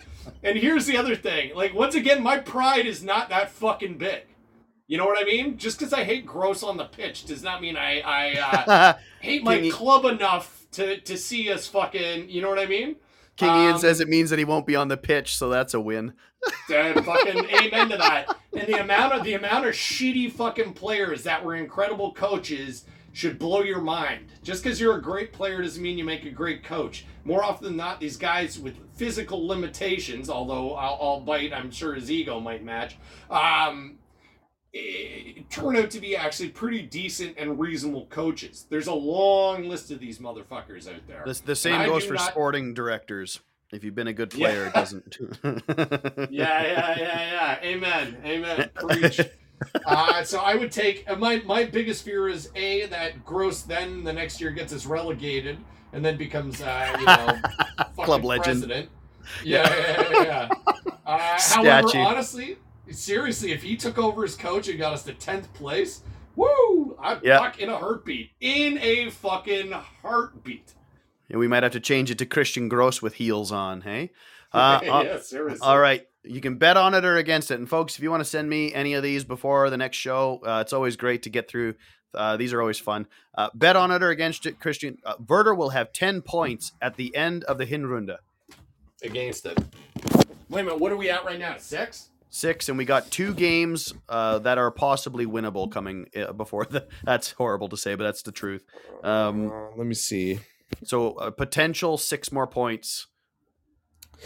[0.45, 1.55] And here's the other thing.
[1.55, 4.23] Like, once again, my pride is not that fucking big.
[4.87, 5.59] You know what I mean?
[5.59, 9.43] Just because I hate Gross on the pitch does not mean I, I uh, hate
[9.43, 12.29] my Kingy- club enough to, to see us fucking.
[12.29, 12.97] You know what I mean?
[13.37, 15.75] King Ian Um, says it means that he won't be on the pitch, so that's
[15.75, 16.15] a win.
[16.69, 18.37] Dude, fucking amen to that.
[18.57, 23.39] And the amount of the amount of shitty fucking players that were incredible coaches should
[23.39, 24.27] blow your mind.
[24.43, 27.07] Just because you're a great player doesn't mean you make a great coach.
[27.25, 31.95] More often than not, these guys with physical limitations, although I'll, I'll bite, I'm sure
[31.95, 32.97] his ego might match,
[33.31, 33.99] um,
[35.51, 38.67] turn out to be actually pretty decent and reasonable coaches.
[38.69, 41.23] There's a long list of these motherfuckers out there.
[41.25, 43.41] The, the same goes for not- sporting directors.
[43.73, 44.47] If you've been a good Yeah.
[44.49, 45.19] player, it doesn't.
[45.43, 47.59] yeah, yeah, yeah, yeah.
[47.63, 48.71] Amen, amen.
[48.75, 49.21] Preach.
[49.85, 54.05] Uh, so I would take uh, my my biggest fear is a that Gross then
[54.05, 55.59] the next year gets us relegated
[55.93, 58.45] and then becomes uh, you know Club legend.
[58.63, 58.89] president.
[59.45, 60.23] Yeah, yeah, yeah.
[60.23, 60.49] yeah.
[61.05, 62.59] Uh, however, honestly,
[62.91, 66.03] seriously, if he took over as coach and got us to tenth place,
[66.35, 66.97] woo!
[67.01, 67.39] I'd Yeah.
[67.39, 68.31] fuck in a heartbeat.
[68.41, 70.75] In a fucking heartbeat.
[71.29, 74.11] And we might have to change it to Christian Gross with heels on, hey?
[74.53, 75.59] Uh, uh, yeah, seriously.
[75.61, 76.07] all right.
[76.23, 77.59] You can bet on it or against it.
[77.59, 80.41] And folks, if you want to send me any of these before the next show,
[80.47, 81.75] uh, it's always great to get through.
[82.15, 83.07] Uh, these are always fun.
[83.37, 84.97] Uh, bet on it or against it, Christian.
[85.05, 88.17] Uh, Werder will have 10 points at the end of the Hinrunde.
[89.03, 89.59] Against it.
[90.49, 91.57] Wait a minute, what are we at right now?
[91.59, 92.09] Six?
[92.37, 96.87] Six, and we got two games uh, that are possibly winnable coming uh, before the.
[97.05, 98.63] That's horrible to say, but that's the truth.
[99.03, 100.41] Um, Uh, let me see.
[100.85, 103.07] so a potential six more points,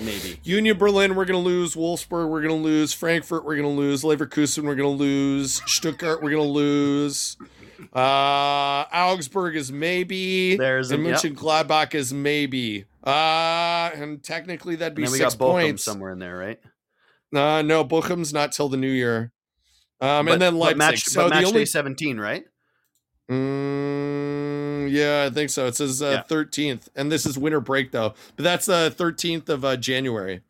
[0.01, 0.41] maybe.
[0.43, 1.77] Union Berlin, we're going to lose.
[1.77, 2.93] Wolfsburg, we're going to lose.
[2.93, 4.03] Frankfurt, we're going to lose.
[4.03, 5.63] Leverkusen, we're going to lose.
[5.71, 7.37] Stuttgart, we're going to lose.
[7.95, 10.57] Uh, Augsburg is maybe.
[10.57, 11.19] There's and a- yep.
[11.21, 12.87] Mönchengladbach is maybe.
[13.05, 15.85] Uh, and technically that'd be And then we six got Bochum points.
[15.85, 16.61] somewhere in there, right?
[17.35, 19.33] Uh, no, Bochum's not till the new year.
[20.01, 20.79] Um, But- and then but Leipzig.
[20.79, 22.45] match, so but the match only day 17, right?
[23.31, 25.67] Mm, yeah, I think so.
[25.67, 26.09] It says Yeah.
[26.09, 28.15] uh, 13th, and this is winter break though.
[28.37, 30.41] But that's the 13th of uh, January.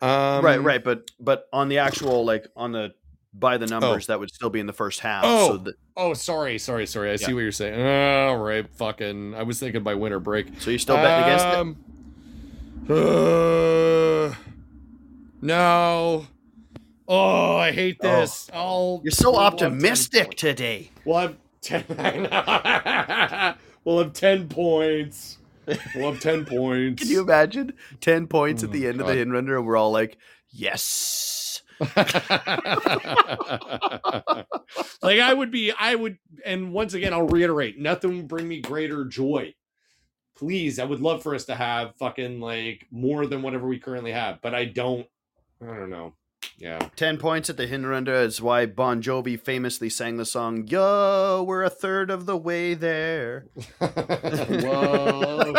[0.00, 0.82] Um, right, right.
[0.82, 2.94] But but on the actual like on the
[3.34, 5.24] by the numbers, that would still be in the first half.
[5.26, 5.48] Oh.
[5.48, 7.10] So that, Oh, sorry, sorry, sorry.
[7.10, 7.78] I see what you're saying.
[7.78, 9.34] All right, fucking.
[9.34, 10.46] I was thinking by winter break.
[10.58, 11.54] so you're still betting against it?
[11.54, 11.76] Um,
[12.90, 14.34] Uh,
[15.40, 16.26] no.
[17.08, 18.20] Oh, I hate Oh.
[18.20, 18.48] this.
[18.52, 19.00] I'll.
[19.04, 20.90] You're so 10 optimistic today.
[21.04, 21.84] We'll have ten.
[21.98, 23.54] I know.
[23.84, 25.38] we'll have ten points.
[25.94, 27.02] We'll have ten points.
[27.02, 29.16] Can you imagine ten points at Oh, the end of God.
[29.16, 30.18] the Hinrunde, and we're all like,
[30.50, 31.96] "Yes." like
[35.20, 39.04] I would be, I would, and once again, I'll reiterate: nothing would bring me greater
[39.06, 39.54] joy.
[40.36, 44.12] Please, I would love for us to have fucking like more than whatever we currently
[44.12, 45.06] have, but I don't.
[45.62, 46.14] I don't know.
[46.58, 46.78] Yeah.
[46.96, 51.62] Ten points at the Hinrunde is why Bon Jovi famously sang the song "Yo, we're
[51.62, 53.46] a third of the way there."
[53.78, 55.54] Whoa.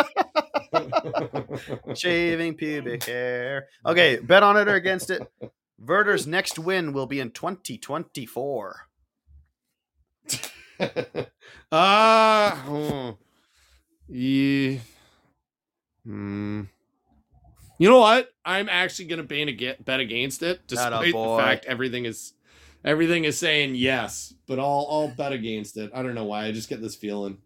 [1.94, 3.68] Shaving pubic hair.
[3.84, 5.22] Okay, bet on it or against it.
[5.80, 8.88] Werder's next win will be in 2024.
[11.74, 13.16] Ah, oh.
[14.08, 14.78] yeah.
[16.04, 16.62] Hmm.
[17.82, 18.32] You know what?
[18.44, 22.32] I'm actually gonna bet against, it, despite the fact everything is
[22.84, 24.34] everything is saying yes.
[24.46, 25.90] But I'll I'll bet against it.
[25.92, 26.44] I don't know why.
[26.44, 27.38] I just get this feeling.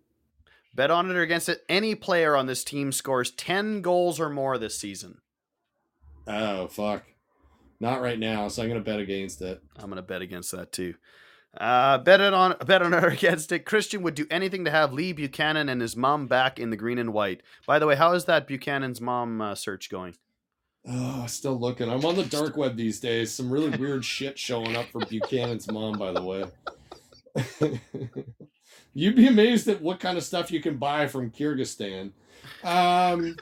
[0.74, 1.62] Bet on it or against it.
[1.70, 5.22] Any player on this team scores 10 goals or more this season.
[6.26, 7.04] Oh fuck!
[7.80, 8.48] Not right now.
[8.48, 9.62] So I'm gonna bet against it.
[9.78, 10.96] I'm gonna bet against that too.
[11.58, 13.64] Uh, bet it on bet on it or against it.
[13.64, 16.98] Christian would do anything to have Lee Buchanan and his mom back in the green
[16.98, 17.40] and white.
[17.66, 20.14] By the way, how is that Buchanan's mom uh, search going?
[20.88, 21.90] Oh, still looking.
[21.90, 23.32] I'm on the dark web these days.
[23.32, 26.44] Some really weird shit showing up for Buchanan's mom, by the way.
[28.94, 32.12] You'd be amazed at what kind of stuff you can buy from Kyrgyzstan,
[32.64, 33.36] um,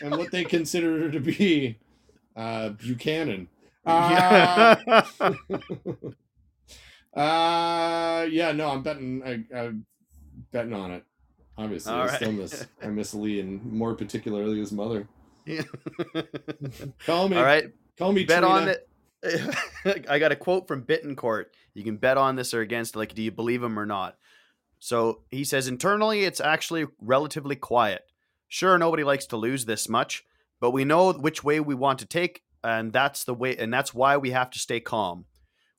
[0.00, 1.78] and what they consider her to be
[2.36, 3.48] uh, Buchanan.
[3.84, 4.76] Uh,
[7.16, 9.22] uh, yeah, no, I'm betting.
[9.24, 9.86] I, I'm
[10.52, 11.04] betting on it.
[11.58, 12.66] Obviously, All I still miss.
[12.80, 15.08] I miss Lee, and more particularly his mother.
[15.46, 15.62] Yeah.
[17.06, 17.36] Call me.
[17.36, 18.24] All right, Call me.
[18.24, 18.54] bet Trina.
[18.54, 18.88] on it.
[20.08, 21.46] I got a quote from Bittencourt.
[21.74, 22.96] You can bet on this or against.
[22.96, 24.16] Like, do you believe him or not?
[24.78, 28.02] So he says internally, it's actually relatively quiet.
[28.48, 30.24] Sure, nobody likes to lose this much,
[30.60, 33.94] but we know which way we want to take, and that's the way, and that's
[33.94, 35.24] why we have to stay calm.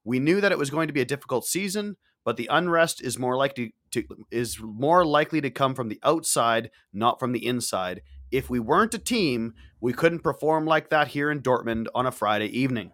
[0.05, 3.19] We knew that it was going to be a difficult season, but the unrest is
[3.19, 8.01] more likely to is more likely to come from the outside, not from the inside.
[8.33, 12.11] If we weren't a team, we couldn't perform like that here in Dortmund on a
[12.11, 12.91] Friday evening.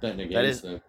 [0.00, 0.82] Betting That against is- it.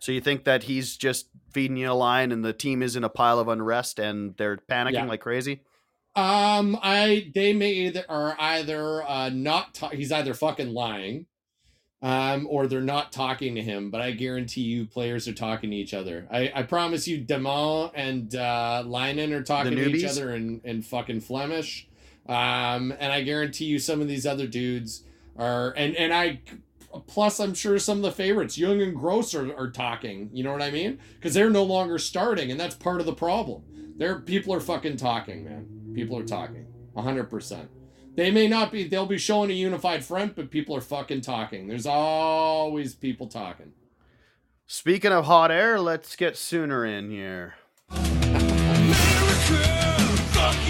[0.00, 3.04] So you think that he's just feeding you a line and the team is in
[3.04, 5.04] a pile of unrest and they're panicking Yeah.
[5.04, 5.60] like crazy?
[6.16, 11.26] Um, I they may either are either uh not ta- he's either fucking lying,
[12.02, 13.90] um, or they're not talking to him.
[13.90, 16.26] But I guarantee you, players are talking to each other.
[16.30, 20.82] I I promise you, Demont and uh, Lynen are talking to each other in in
[20.82, 21.88] fucking Flemish.
[22.28, 25.04] Um, and I guarantee you, some of these other dudes
[25.38, 26.40] are and and I.
[27.06, 30.28] Plus, I'm sure some of the favorites, Young and Gross, are, are talking.
[30.30, 30.98] You know what I mean?
[31.14, 33.62] Because they're no longer starting, and that's part of the problem.
[33.96, 35.92] There, people are fucking talking, man.
[35.94, 37.70] People are talking, hundred percent.
[38.14, 38.84] They may not be.
[38.86, 41.66] They'll be showing a unified front, but people are fucking talking.
[41.66, 43.72] There's always people talking.
[44.66, 47.54] Speaking of hot air, let's get Sooner in here.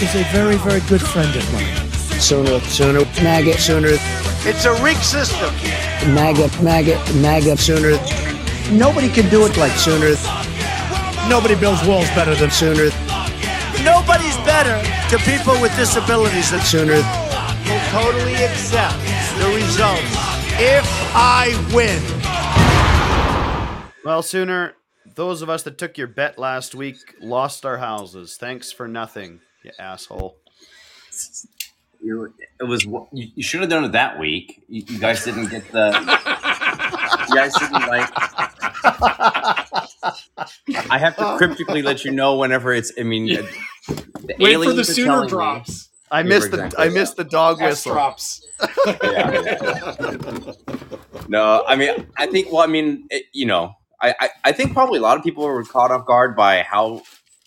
[0.03, 1.91] is a very, very good friend of mine.
[2.21, 3.91] Sooner, sooner, maggot, sooner,
[4.45, 5.55] It's a rigged system.
[6.15, 7.99] maggot, maggot, maggot, sooner,
[8.71, 10.15] Nobody can do it like sooner,
[11.29, 12.91] nobody builds walls better than sooner,
[13.85, 14.81] Nobody's better
[15.11, 18.99] to people with disabilities than sooner, will totally accept
[19.39, 20.03] the results
[20.61, 22.01] if I win.
[24.05, 24.75] Well, Sooner,
[25.15, 28.37] those of us that took your bet last week lost our houses.
[28.37, 30.37] Thanks for nothing, you asshole.
[32.03, 32.85] You, it was.
[32.85, 34.63] You, you should have done it that week.
[34.69, 35.91] You, you guys didn't get the.
[37.29, 38.11] you guys didn't like.
[40.91, 42.93] I have to cryptically let you know whenever it's.
[42.99, 43.27] I mean,
[43.89, 45.89] the Wait for the sooner telling me- drops.
[46.11, 46.85] I missed the exactly.
[46.85, 47.93] I missed the dog S whistle.
[47.95, 48.47] drops.
[48.87, 50.53] Yeah, yeah.
[51.29, 52.53] No, I mean, I think.
[52.53, 55.45] Well, I mean, it, you know, I, I, I think probably a lot of people
[55.45, 57.03] were caught off guard by how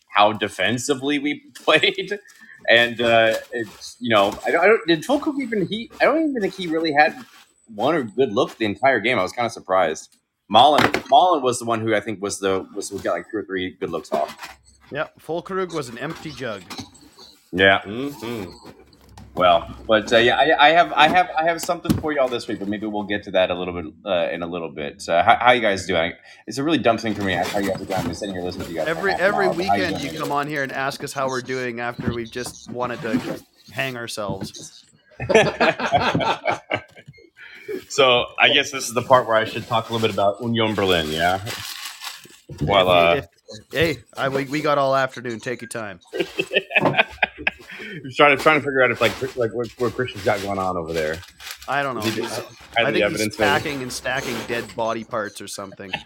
[0.09, 2.17] how defensively we played,
[2.69, 5.91] and uh, it's you know, I don't, I don't did Füllkrug even he?
[6.01, 7.15] I don't even think he really had
[7.67, 9.19] one or good look the entire game.
[9.19, 10.15] I was kind of surprised.
[10.51, 10.79] Malen
[11.09, 13.43] Malen was the one who I think was the was who got like two or
[13.43, 14.57] three good looks off.
[14.91, 16.61] Yeah, Füllkrug was an empty jug.
[17.51, 17.81] Yeah.
[17.85, 18.53] Mhm.
[19.35, 22.47] Well, but uh, yeah, I, I have, I have, I have something for y'all this
[22.47, 25.03] week, but maybe we'll get to that a little bit uh, in a little bit.
[25.09, 26.13] Uh, how, how you guys doing?
[26.47, 27.33] It's a really dumb thing for me.
[27.33, 27.93] How you guys doing?
[27.93, 28.87] I'm sitting here listening to you guys.
[28.87, 30.21] Every every weekend you doing?
[30.21, 33.97] come on here and ask us how we're doing after we've just wanted to hang
[33.97, 34.85] ourselves.
[37.89, 40.41] so I guess this is the part where I should talk a little bit about
[40.41, 41.07] Union Berlin.
[41.09, 41.41] Yeah.
[42.61, 43.27] Well, uh, If-
[43.71, 45.39] hey, I, we, we got all afternoon.
[45.39, 45.99] Take your time.
[48.15, 50.77] trying to trying to figure out if like like what, what Christian's got going on
[50.77, 51.17] over there.
[51.67, 52.01] I don't know.
[52.01, 53.47] He- He's- hiding uh, I think he's evidence, maybe?
[53.49, 55.91] packing and stacking dead body parts or something.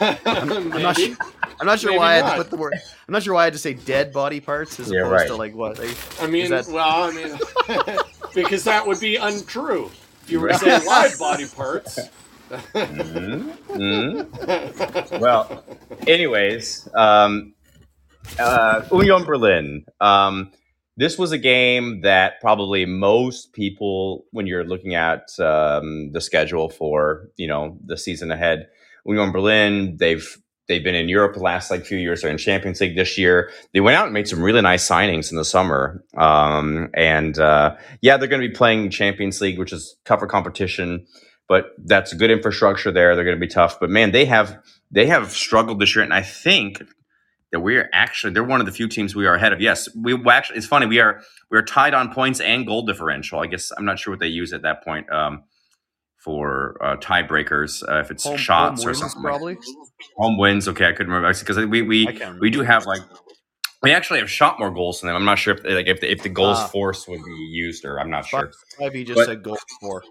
[0.00, 1.16] I'm not sure.
[1.60, 2.74] I'm not sure Maybe why I had to put the word.
[2.74, 5.26] I'm not sure why I had to say dead body parts as Yeah, opposed right.
[5.28, 5.78] to like what.
[5.78, 7.96] Like, I mean, that- well, I mean,
[8.34, 9.90] because that would be untrue.
[10.24, 10.56] If you were Right.
[10.60, 11.98] saying live body parts,
[12.52, 13.52] Mhm.
[13.68, 15.20] Mhm.
[15.20, 15.64] well,
[16.06, 17.54] anyways, um,
[18.38, 19.84] uh, Union Berlin.
[20.00, 20.52] Um,
[20.96, 26.68] this was a game that probably most people, when you're looking at um, the schedule
[26.68, 28.68] for you know the season ahead,
[29.06, 30.38] Union Berlin, they've
[30.68, 32.20] they've been in Europe the last like few years.
[32.20, 33.50] They're in Champions League this year.
[33.72, 37.76] They went out and made some really nice signings in the summer, um, and uh,
[38.02, 41.06] yeah, they're going to be playing Champions League, which is tougher competition
[41.52, 43.14] but that's a good infrastructure there.
[43.14, 43.78] They're going to be tough.
[43.78, 44.48] But man, they have
[44.90, 46.82] they have struggled this year, and I think
[47.50, 49.60] that we are actually they're one of the few teams we are ahead of.
[49.60, 53.38] Yes, we actually it's funny we are we are tied on points and goal differential.
[53.40, 55.44] I guess I'm not sure what they use at that point um,
[56.24, 59.20] for uh, tiebreakers uh, if it's home, shots home or something.
[59.22, 59.58] probably.
[60.16, 60.68] Home wins.
[60.68, 62.06] Okay, I couldn't remember because we we
[62.40, 63.02] we do have like.
[63.84, 65.16] We actually have shot more goals than them.
[65.16, 66.68] I'm not sure if like if the, if the goals Ah.
[66.68, 68.52] force would be used or I'm not sure.
[68.80, 70.02] Ivy just But- said goal for.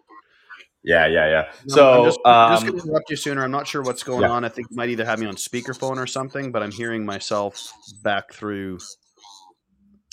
[0.84, 1.52] Yeah, yeah, yeah.
[1.68, 3.44] No, So I'm just, I'm just um, going to interrupt you sooner.
[3.44, 4.32] I'm not sure what's going Yeah.
[4.32, 4.44] on.
[4.44, 7.72] I think you might either have me on speakerphone or something, but I'm hearing myself
[8.04, 8.80] back through.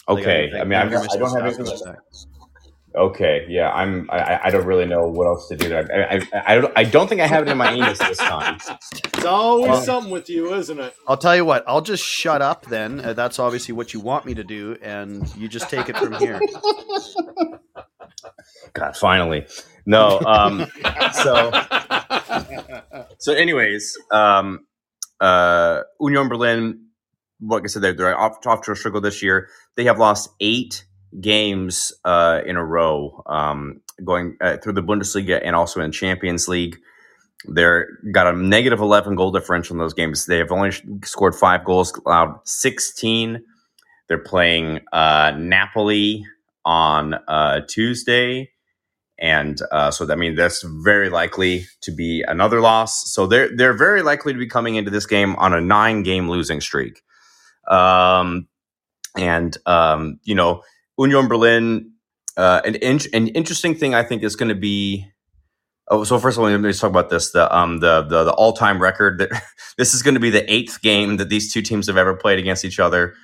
[0.08, 0.50] like, okay.
[0.58, 1.94] I, mean, I, hear I don't myself have anything.
[2.96, 4.08] Okay, yeah, I'm.
[4.10, 5.76] I, I- I don't really know what else to do.
[5.76, 6.72] I, I, I, I don't.
[6.74, 8.58] I don't think I have it in my anus this time.
[9.14, 10.94] it's always Well- something with you, isn't it?
[11.06, 11.64] I'll tell you what.
[11.68, 13.00] I'll just shut up then.
[13.00, 16.14] Uh, that's obviously what you want me to do, and you just take it from
[16.14, 16.40] here.
[18.72, 19.46] God, finally,
[19.88, 20.20] no.
[20.20, 20.66] Um,
[21.12, 21.50] so,
[23.18, 24.66] so, anyways, um,
[25.20, 26.84] uh, Union Berlin.
[27.40, 29.48] Like I said, they're, they're off, off to a struggle this year.
[29.76, 30.84] They have lost eight
[31.20, 36.48] games uh, in a row, um, going uh, through the Bundesliga and also in Champions
[36.48, 36.78] League.
[37.44, 40.26] They're got a negative eleven goal differential in those games.
[40.26, 40.72] They have only
[41.04, 43.44] scored five goals, allowed sixteen.
[44.08, 46.24] They're playing uh, Napoli
[46.64, 48.50] on uh, Tuesday,
[49.18, 53.10] and uh, so I mean that's very likely to be another loss.
[53.12, 56.28] So they're they're very likely to be coming into this game on a nine game
[56.28, 57.02] losing streak.
[57.68, 58.48] Um,
[59.16, 60.62] and um, you know,
[60.98, 61.92] Union Berlin.
[62.36, 65.06] Uh, an, in- an interesting thing I think is going to be.
[65.90, 67.32] Oh, so first of all, let me just talk about this.
[67.32, 69.30] The um the the, the all time record that
[69.78, 72.38] this is going to be the eighth game that these two teams have ever played
[72.38, 73.14] against each other.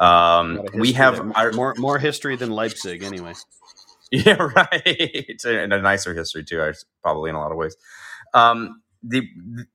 [0.00, 3.34] Um, we have our, more more history than Leipzig, anyway.
[4.10, 5.40] yeah, right.
[5.44, 7.76] and a nicer history too, probably in a lot of ways.
[8.32, 9.22] Um, the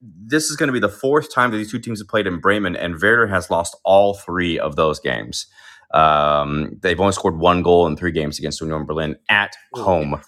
[0.01, 2.39] this is going to be the fourth time that these two teams have played in
[2.39, 5.45] Bremen, and Werder has lost all three of those games.
[5.93, 10.21] Um, they've only scored one goal in three games against Union Berlin at home.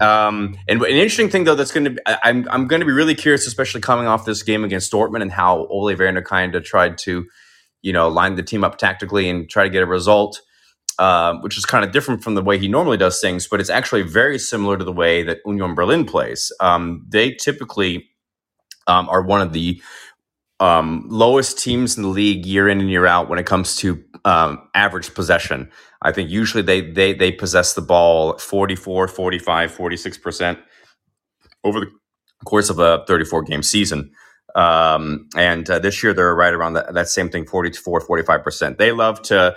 [0.00, 2.92] Um, and an interesting thing though that's going to be, I'm I'm going to be
[2.92, 6.64] really curious, especially coming off this game against Dortmund and how Ole Werner kind of
[6.64, 7.26] tried to,
[7.82, 10.40] you know, line the team up tactically and try to get a result
[11.00, 13.70] uh, which is kind of different from the way he normally does things, but it's
[13.70, 16.52] actually very similar to the way that Union Berlin plays.
[16.60, 18.06] Um, they typically
[18.86, 19.82] um, are one of the
[20.60, 24.04] um, lowest teams in the league year in and year out when it comes to
[24.26, 25.70] um, average possession.
[26.02, 30.58] I think usually they, they, they possess the ball 44, 45, 46%
[31.64, 31.90] over the
[32.44, 34.12] course of a 34 game season.
[34.54, 38.76] Um, and uh, this year they're right around that, that same thing, 44, 45%.
[38.76, 39.56] They love to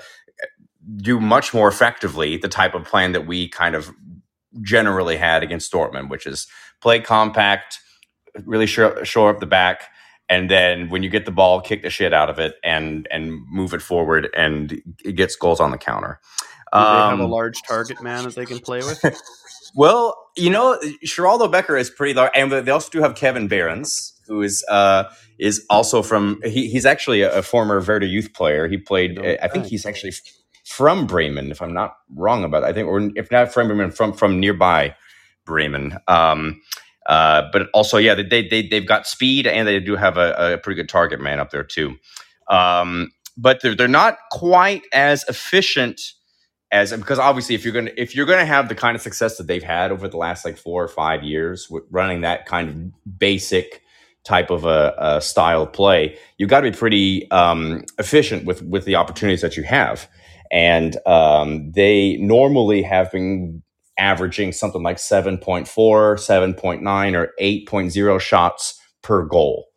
[0.98, 3.92] do much more effectively the type of plan that we kind of
[4.62, 6.48] generally had against Dortmund, which is
[6.82, 7.80] play compact,
[8.46, 9.90] really shore, shore up the back,
[10.30, 13.42] and then when you get the ball, kick the shit out of it and and
[13.50, 16.20] move it forward, and it gets goals on the counter.
[16.76, 19.04] Do they have a Um, large target man that they can play with?
[19.76, 24.14] well, you know, Sheraldo Becker is pretty large, and they also do have Kevin Behrens,
[24.28, 25.06] who is uh,
[25.40, 26.42] is also from.
[26.46, 28.68] He, he's actually a, a former Werder youth player.
[28.68, 29.18] He played.
[29.18, 30.14] No I think he's actually
[30.64, 32.64] from Bremen, if I'm not wrong about.
[32.64, 32.68] It.
[32.68, 34.96] I think, or if not from Bremen, from from nearby
[35.46, 35.98] Bremen.
[36.08, 36.62] Um,
[37.08, 40.58] uh, but also, yeah, they they they've got speed, and they do have a, a
[40.58, 41.96] pretty good target man up there too.
[42.50, 46.02] Um, but they're they're not quite as efficient
[46.72, 49.48] as because obviously if you're gonna if you're gonna have the kind of success that
[49.48, 53.20] they've had over the last like four or five years with running that kind of
[53.20, 53.82] basic
[54.24, 58.62] type of a, a style of play, you got to be pretty um, efficient with
[58.64, 60.08] with the opportunities that you have,
[60.54, 63.62] and um, they normally have been
[63.98, 69.68] averaging something like 7.4 7.9 or 8.0 shots per goal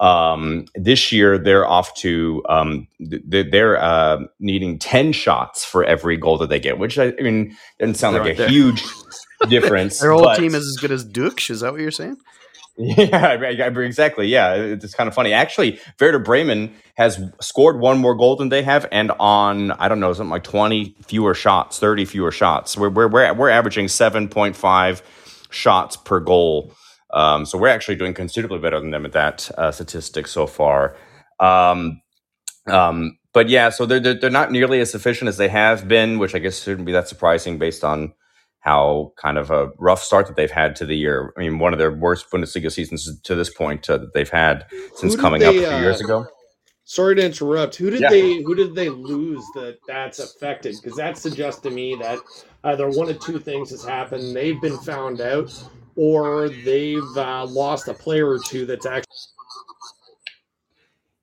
[0.00, 6.38] um, this year they're off to um, they're uh, needing 10 shots for every goal
[6.38, 8.82] that they get which i, mean doesn't sound like a They're- huge
[9.48, 11.50] difference Their whole but- team is as good as Ducksch.
[11.50, 12.16] Is that what you're saying?
[12.78, 15.32] yeah exactly yeah it's kind of funny.
[15.32, 20.00] Actually Werder Bremen has scored one more goal than they have and on I don't
[20.00, 22.76] know something like 20 fewer shots 30 fewer shots.
[22.76, 25.02] We're, we're, we're, we're averaging 7.5
[25.50, 26.72] shots per goal.
[27.12, 30.96] Um, so we're actually doing considerably better than them at that uh, statistic so far.
[31.40, 32.00] Um,
[32.66, 36.18] um, but yeah so they're, they're, they're not nearly as efficient as they have been
[36.18, 38.14] which I guess shouldn't be that surprising based on
[38.62, 41.34] how kind of a rough start that they've had to the year.
[41.36, 44.66] I mean, one of their worst Bundesliga seasons to this point uh, that they've had
[44.94, 46.26] since coming up a few years uh, ago.
[46.84, 47.74] Sorry to interrupt.
[47.76, 48.10] Who did Yeah.
[48.10, 50.76] they who did they lose that that's affected?
[50.80, 52.18] Because that suggests to me that
[52.64, 54.34] either one of two things has happened.
[54.34, 55.52] They've been found out,
[55.96, 59.06] or they've uh, lost a player or two that's actually.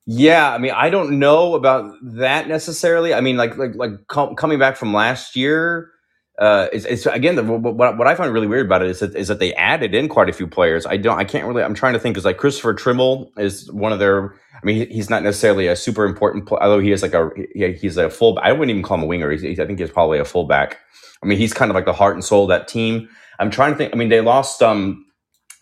[0.05, 3.13] Yeah, I mean, I don't know about that necessarily.
[3.13, 5.91] I mean, like like like com- coming back from last year.
[6.39, 9.27] Uh, it's, again the, what, what I find really weird about it is that is
[9.27, 10.85] that they added in quite a few players.
[10.85, 11.63] I don't, I can't really.
[11.63, 14.33] I'm trying to think because like Christopher Trimmel is one of their.
[14.61, 16.45] I mean, he- he's not necessarily a super important.
[16.47, 18.39] Pl- although he is like a he, he's a full.
[18.41, 19.29] I wouldn't even call him a winger.
[19.31, 20.77] He's, he's- I think he's probably a fullback.
[21.21, 23.09] I mean, he's kind of like the heart and soul of that team.
[23.39, 23.93] I'm trying to think.
[23.93, 25.05] I mean, they lost um,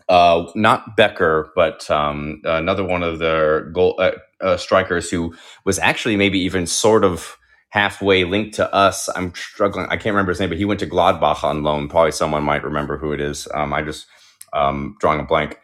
[0.10, 4.12] uh, not Becker, but um, another one of their goal uh,
[4.42, 7.37] uh, strikers who was actually maybe even sort of
[7.78, 9.08] halfway linked to us.
[9.16, 9.86] I'm struggling.
[9.86, 11.88] I can't remember his name, but he went to Gladbach on loan.
[11.88, 13.48] Probably someone might remember who it is.
[13.54, 14.08] Um, I just
[14.52, 15.60] um, drawing a blank.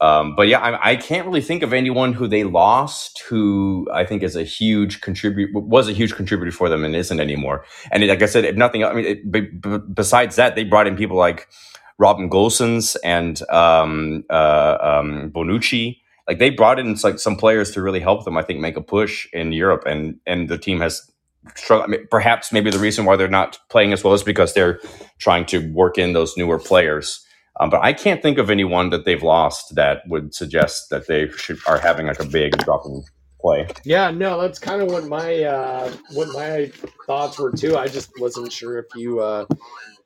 [0.00, 4.06] Um, but yeah, I, I can't really think of anyone who they lost who I
[4.06, 7.66] think is a huge contribute was a huge contributor for them and isn't anymore.
[7.92, 10.86] And like I said, if nothing, I mean, it, b- b- besides that, they brought
[10.86, 11.48] in people like
[11.98, 15.98] Robin Gosens and um, uh, um, Bonucci.
[16.26, 18.38] Like they brought in like some players to really help them.
[18.38, 21.10] I think make a push in Europe, and and the team has
[21.86, 24.80] mean, perhaps maybe the reason why they're not playing as well is because they're
[25.18, 27.24] trying to work in those newer players.
[27.58, 31.28] Um, but I can't think of anyone that they've lost that would suggest that they
[31.30, 33.02] should are having like a big drop in
[33.40, 33.68] play.
[33.84, 36.70] Yeah, no, that's kind of what my uh, what my
[37.06, 37.76] thoughts were too.
[37.76, 39.46] I just wasn't sure if you uh,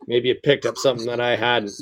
[0.06, 1.73] maybe had picked up something that I hadn't.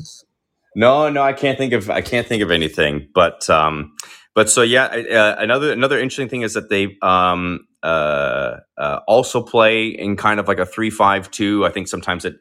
[0.75, 3.09] No, no, I can't think of I can't think of anything.
[3.15, 3.95] But um,
[4.35, 9.43] but so yeah, uh, another another interesting thing is that they um uh, uh also
[9.43, 11.65] play in kind of like a three five two.
[11.67, 12.37] I think sometimes it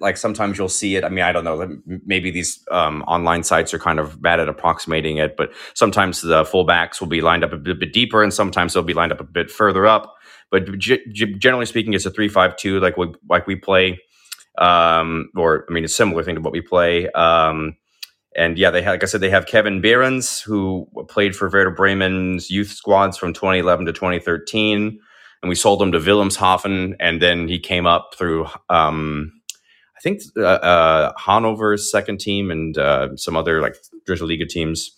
[0.00, 1.04] like sometimes you'll see it.
[1.04, 1.78] I mean, I don't know.
[2.04, 6.44] Maybe these um, online sites are kind of bad at approximating it, but sometimes the
[6.44, 9.20] fullbacks will be lined up a bit, bit deeper, and sometimes they'll be lined up
[9.20, 10.14] a bit further up.
[10.50, 11.02] But g-
[11.38, 14.00] generally speaking, it's a three-five-two, like we like we play,
[14.58, 17.08] um, or I mean, a similar thing to what we play.
[17.10, 17.76] Um,
[18.36, 21.70] and yeah, they have, like I said, they have Kevin Behrens, who played for Werder
[21.70, 24.98] Bremen's youth squads from 2011 to 2013,
[25.42, 28.46] and we sold him to Wilhelmshaven, and then he came up through.
[28.68, 29.32] Um,
[29.96, 34.90] I think uh, uh, Hanover's second team and uh, some other like Dritte Liga teams.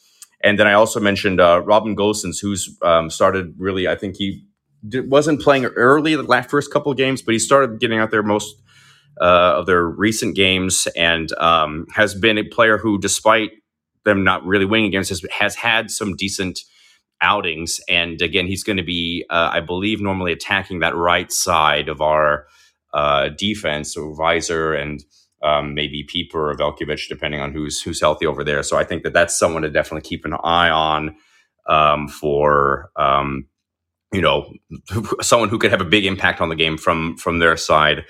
[0.42, 3.88] And then I also mentioned uh, Robin Gosens, who's um, started really.
[3.88, 4.44] I think he
[4.82, 8.22] wasn't playing early the last first couple of games, but he started getting out there
[8.22, 8.54] most
[9.20, 13.50] uh, of their recent games and um, has been a player who, despite
[14.04, 16.60] them not really winning games, has, has had some decent
[17.20, 17.80] outings.
[17.88, 22.00] And again, he's going to be, uh, I believe, normally attacking that right side of
[22.00, 22.46] our
[22.94, 25.04] uh, defense, so Weiser and
[25.42, 28.62] um, maybe Pieper or Veljkovic, depending on who's who's healthy over there.
[28.62, 31.16] So I think that that's someone to definitely keep an eye on
[31.68, 33.46] um, for um,
[34.12, 34.52] you know,
[35.20, 38.04] someone who could have a big impact on the game from from their side.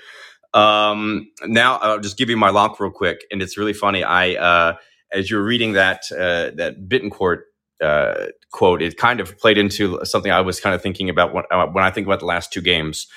[0.53, 4.03] Um, now I'll just give you my lock real quick, and it's really funny.
[4.03, 4.75] I uh,
[5.11, 7.41] as you're reading that uh, that Bittencourt
[7.81, 11.43] uh, quote, it kind of played into something I was kind of thinking about when,
[11.51, 13.07] uh, when I think about the last two games.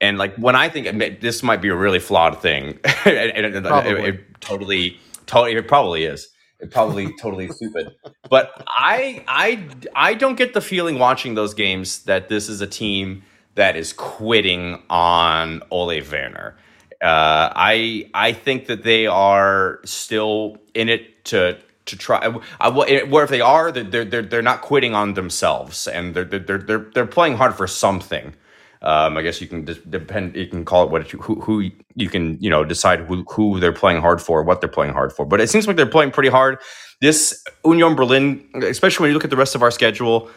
[0.00, 3.64] And like when I think this might be a really flawed thing, and, and it,
[3.64, 3.90] Probably.
[3.90, 6.28] it, it totally, totally, it probably is.
[6.60, 7.94] It probably totally stupid.
[8.30, 12.66] But I, I, I don't get the feeling watching those games that this is a
[12.66, 13.22] team
[13.58, 16.56] that is quitting on Ole Werner.
[17.02, 22.18] Uh, I I think that they are still in it to to try.
[22.60, 26.58] I, where if they are, they're they're they're not quitting on themselves, and they're they're
[26.58, 28.32] they're they're playing hard for something.
[28.80, 30.36] Um, I guess you can depend.
[30.36, 33.58] You can call it what you, who who you can you know decide who who
[33.58, 35.26] they're playing hard for, what they're playing hard for.
[35.26, 36.58] But it seems like they're playing pretty hard.
[37.00, 40.30] This Union Berlin, especially when you look at the rest of our schedule,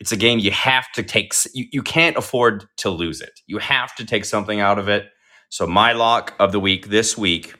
[0.00, 1.32] it's a game you have to take.
[1.54, 3.40] You, you can't afford to lose it.
[3.46, 5.08] You have to take something out of it.
[5.50, 7.54] So my lock of the week this week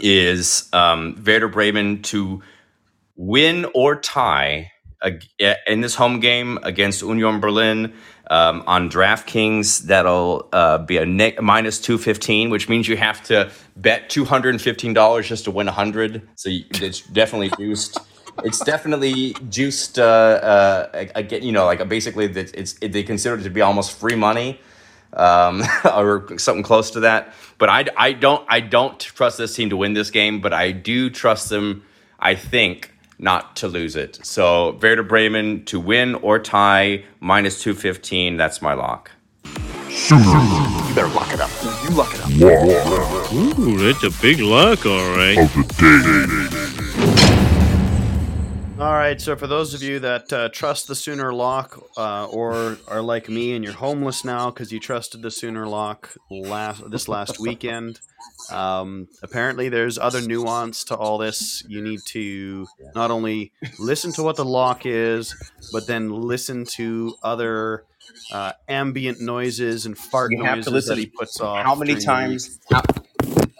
[0.00, 2.42] is um, Werder Bremen to
[3.16, 4.70] win or tie
[5.04, 5.24] ag-
[5.66, 7.94] in this home game against Union Berlin
[8.30, 9.82] um, on DraftKings.
[9.84, 14.24] That'll uh, be a ne- minus two fifteen, which means you have to bet two
[14.26, 16.28] hundred and fifteen dollars just to win a hundred.
[16.36, 17.98] So you, it's definitely juiced.
[18.44, 19.98] It's definitely juiced.
[19.98, 23.60] Uh, uh, again, you know, like basically, that it's it, they consider it to be
[23.60, 24.60] almost free money
[25.14, 25.62] um,
[25.94, 27.34] or something close to that.
[27.58, 30.72] But I, I don't I don't trust this team to win this game, but I
[30.72, 31.84] do trust them.
[32.20, 34.18] I think not to lose it.
[34.24, 38.36] So Werder Bremen to win or tie minus two fifteen.
[38.36, 39.10] That's my lock.
[39.88, 41.50] You better lock it up.
[41.84, 43.32] You lock it up.
[43.32, 45.38] Ooh, that's a big lock, all right.
[48.78, 52.78] All right, so for those of you that uh, trust the Sooner lock, uh, or
[52.86, 57.08] are like me and you're homeless now because you trusted the Sooner lock last this
[57.08, 57.98] last weekend,
[58.52, 61.64] um, apparently there's other nuance to all this.
[61.66, 63.50] You need to not only
[63.80, 65.34] listen to what the lock is,
[65.72, 67.84] but then listen to other
[68.32, 71.64] uh, ambient noises and fart You have to noises that he puts off.
[71.64, 72.60] How many times?
[72.70, 72.82] How,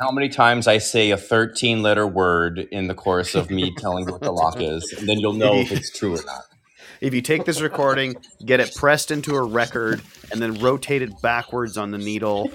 [0.01, 4.07] how many times I say a thirteen letter word in the course of me telling
[4.07, 6.45] you what the lock is, and then you'll know if it's true or not.
[7.01, 10.03] If you take this recording, get it pressed into a record,
[10.33, 12.51] and then rotate it backwards on the needle.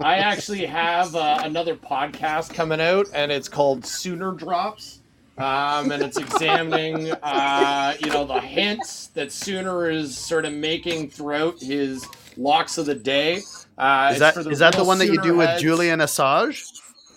[0.00, 5.00] I actually have uh, another podcast coming out, and it's called Sooner Drops,
[5.36, 11.10] um, and it's examining, uh, you know, the hints that Sooner is sort of making
[11.10, 12.06] throughout his
[12.38, 13.42] locks of the day.
[13.78, 15.62] Uh, Is it's that for is that the one that you Sooner do with heads.
[15.62, 16.64] Julian Assange?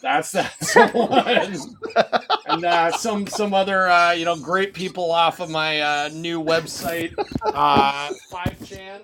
[0.01, 2.27] That's that's the one.
[2.47, 6.43] and uh, some some other uh, you know great people off of my uh, new
[6.43, 7.13] website,
[7.43, 9.01] uh, Five Chan.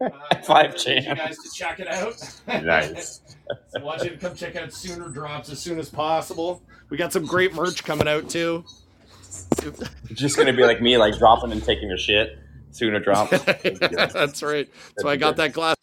[0.00, 1.08] Uh, 5chan.
[1.08, 2.14] You guys to check it out.
[2.46, 3.22] Nice.
[3.74, 6.62] I want you to come check out Sooner Drops as soon as possible.
[6.90, 8.64] We got some great merch coming out too.
[10.12, 12.38] Just gonna be like me, like dropping and taking a shit.
[12.72, 13.30] Sooner drop.
[13.30, 14.68] That's right.
[14.68, 15.76] That's So I got that glass.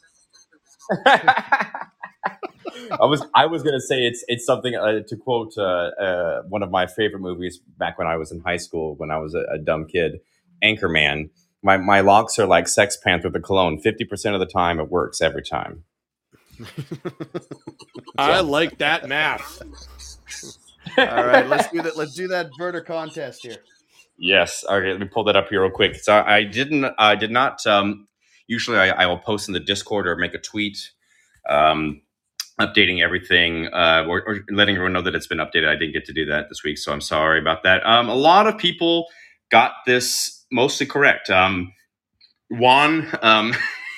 [2.91, 6.63] I was I was gonna say it's it's something uh, to quote uh, uh, one
[6.63, 9.43] of my favorite movies back when I was in high school when I was a,
[9.53, 10.19] a dumb kid,
[10.63, 11.29] Anchorman.
[11.61, 13.79] My my locks are like Sex Panther the cologne.
[13.79, 15.83] Fifty percent of the time, it works every time.
[18.17, 19.61] I like that math.
[20.97, 21.97] All right, let's do that.
[21.97, 23.57] Let's do that Werder contest here.
[24.17, 24.63] Yes.
[24.69, 24.91] Okay.
[24.91, 25.95] Let me pull that up here real quick.
[25.95, 26.85] So I didn't.
[26.97, 27.65] I did not.
[27.65, 28.07] Um,
[28.47, 30.77] usually, I, I will post in the Discord or make a tweet,
[31.49, 32.01] um,
[32.59, 35.67] updating everything uh, or, or letting everyone know that it's been updated.
[35.67, 37.85] I didn't get to do that this week, so I'm sorry about that.
[37.85, 39.07] Um, a lot of people
[39.51, 41.29] got this mostly correct.
[41.29, 41.71] Um,
[42.49, 43.07] Juan.
[43.21, 43.53] Um,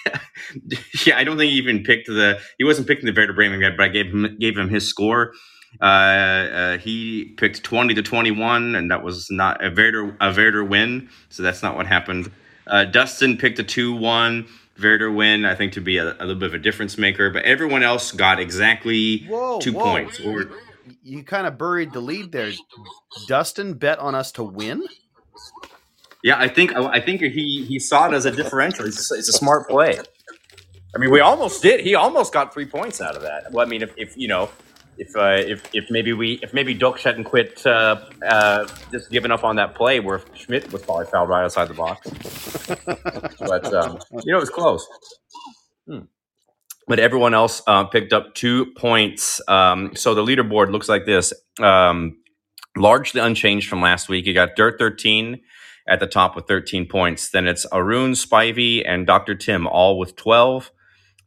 [1.05, 2.39] yeah, I don't think he even picked the.
[2.57, 5.33] He wasn't picking the Werder Bremen but I gave him gave him his score.
[5.81, 10.63] Uh, uh, he picked 20 to 21, and that was not a Werder, a Werder
[10.63, 11.09] win.
[11.29, 12.31] So that's not what happened.
[12.67, 14.47] Uh, Dustin picked a 2 1
[14.81, 17.29] Werder win, I think, to be a, a little bit of a difference maker.
[17.29, 19.83] But everyone else got exactly Whoa, two whoa.
[19.83, 20.19] points.
[20.19, 20.49] Or,
[21.03, 22.51] You kind of buried the lead there.
[23.27, 24.83] Dustin bet on us to win.
[26.23, 28.85] yeah, I think I think he he saw it as a differential.
[28.85, 29.97] It's, it's a smart play.
[30.93, 31.81] I mean, we almost did.
[31.81, 33.51] He almost got three points out of that.
[33.51, 34.49] Well, I mean, if, if you know,
[34.97, 39.31] if uh, if if maybe we if maybe Doak hadn't quit uh, uh, just giving
[39.31, 42.09] up on that play where Schmid was probably fouled right outside the box.
[43.39, 44.87] but um, you know, it was close.
[45.87, 45.99] Hmm.
[46.87, 49.41] But everyone else uh, picked up two points.
[49.47, 52.17] Um, so the leaderboard looks like this, um,
[52.77, 54.25] largely unchanged from last week.
[54.25, 55.41] You got Dirt thirteen
[55.87, 57.29] at the top with 13 points.
[57.29, 59.35] Then it's Arun, Spivey, and Dr.
[59.35, 60.71] Tim, all with 12.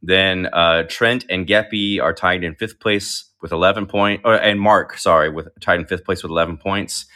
[0.03, 4.99] Then uh, Trent and Geppy are tied in fifth place with 11 points, and Mark,
[4.99, 7.07] sorry, with tied in fifth place with 11 points.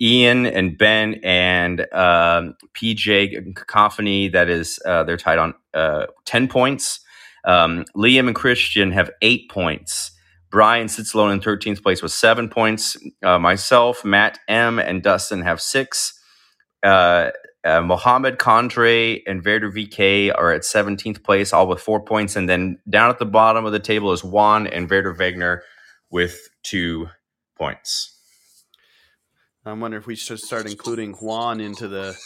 [0.00, 6.48] Ian and Ben and um, PJ Cacophony, that is, uh, they're tied on uh, 10
[6.48, 7.00] points.
[7.44, 10.12] Um, Liam and Christian have eight points.
[10.50, 12.96] Brian sits alone in 13th place with seven points.
[13.22, 16.18] Uh, myself, Matt M, and Dustin have six.
[16.82, 17.30] Uh,
[17.64, 22.36] uh, Mohammed Condre and Verder VK are at 17th place, all with four points.
[22.36, 25.60] And then down at the bottom of the table is Juan and Verder Wegner
[26.10, 27.08] with two
[27.56, 28.16] points.
[29.64, 32.16] I wonder if we should start including Juan into the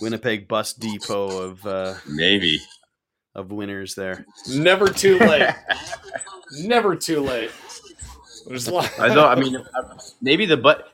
[0.00, 2.60] Winnipeg bus depot of uh, Maybe.
[3.34, 4.24] of winners there.
[4.48, 5.50] Never too late.
[6.52, 7.50] Never too late.
[8.48, 8.90] There's a lot.
[8.98, 9.26] I know.
[9.26, 9.62] I mean,
[10.22, 10.92] maybe the but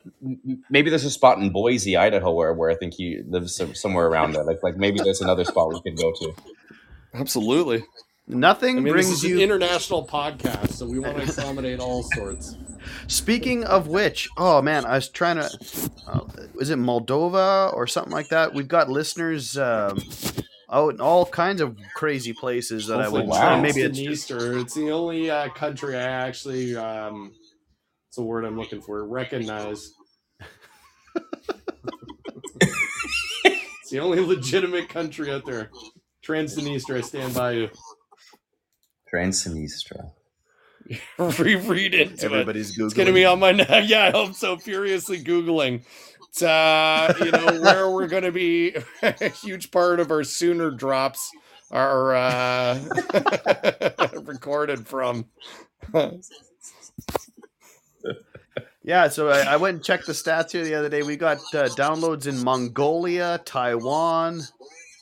[0.69, 4.33] maybe there's a spot in Boise, Idaho, where where I think he lives somewhere around
[4.33, 4.43] there.
[4.43, 6.33] Like like maybe there's another spot we could go to.
[7.13, 7.85] Absolutely.
[8.27, 11.79] Nothing I mean, brings this is you an international podcast, so we want to accommodate
[11.79, 12.57] all sorts.
[13.07, 15.49] Speaking of which, oh man, I was trying to.
[16.07, 16.21] Uh,
[16.59, 18.53] is it Moldova or something like that?
[18.53, 19.99] We've got listeners um,
[20.71, 23.29] out in all kinds of crazy places that Hopefully I would.
[23.29, 23.61] wow.
[23.61, 24.57] Maybe it's it's Easter.
[24.57, 26.75] It's the only uh, country I actually.
[26.75, 27.31] Um,
[28.15, 29.05] it's a word I'm looking for.
[29.05, 29.91] Recognize.
[33.43, 35.69] it's the only legitimate country out there.
[36.25, 37.69] Transnistria, I stand by you.
[39.13, 40.11] Transnistria.
[41.39, 42.23] Reread into it.
[42.23, 42.85] everybody's googling.
[42.85, 43.67] It's gonna be on my neck.
[43.89, 44.05] yeah.
[44.05, 44.55] I hope so.
[44.55, 45.83] Furiously googling.
[46.29, 48.77] It's, uh, you know where we're gonna be.
[49.01, 51.29] a huge part of our Sooner drops
[51.69, 52.79] are uh,
[54.23, 55.25] recorded from.
[58.87, 61.01] Yeah, so I, I went and checked the stats here the other day.
[61.01, 64.41] We got uh, downloads in Mongolia, Taiwan.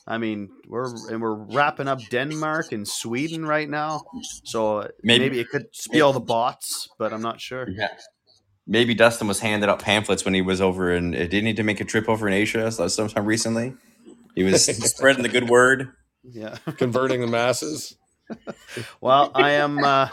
[0.06, 4.02] I mean, we're and we're wrapping up Denmark and Sweden right now.
[4.44, 7.68] So uh, maybe, Maybe- it could be all the bots, but I'm not sure.
[7.68, 7.88] Yeah.
[8.66, 11.10] Maybe Dustin was handing out pamphlets when he was over in.
[11.10, 13.74] Didn't need to make a trip over in Asia sometime recently?
[14.34, 15.90] He was spreading the good word.
[16.22, 16.56] Yeah.
[16.78, 17.96] converting the masses.
[19.02, 19.84] Well, I am.
[19.84, 20.08] Uh,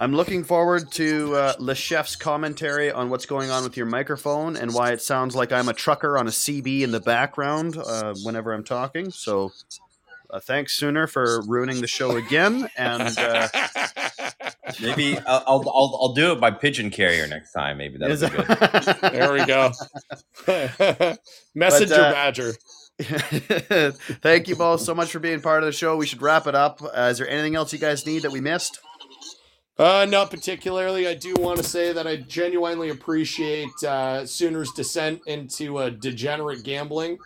[0.00, 4.56] I'm looking forward to uh, Le Chef's commentary on what's going on with your microphone
[4.56, 8.14] and why it sounds like I'm a trucker on a CB in the background uh,
[8.22, 9.10] whenever I'm talking.
[9.10, 9.52] So,
[10.30, 12.68] uh, thanks, Sooner, for ruining the show again.
[12.76, 13.48] And uh,
[14.82, 17.78] Maybe I'll, I'll I'll I'll do it by pigeon carrier next time.
[17.78, 19.12] Maybe that'll is- be good.
[19.12, 19.72] there we go.
[21.54, 22.52] Messenger uh, badger.
[23.00, 25.96] Thank you both so much for being part of the show.
[25.96, 26.82] We should wrap it up.
[26.82, 28.80] Uh, is there anything else you guys need that we missed?
[29.78, 31.06] Uh, not particularly.
[31.06, 36.64] I do want to say that I genuinely appreciate uh, Sooners' descent into uh, degenerate
[36.64, 37.18] gambling.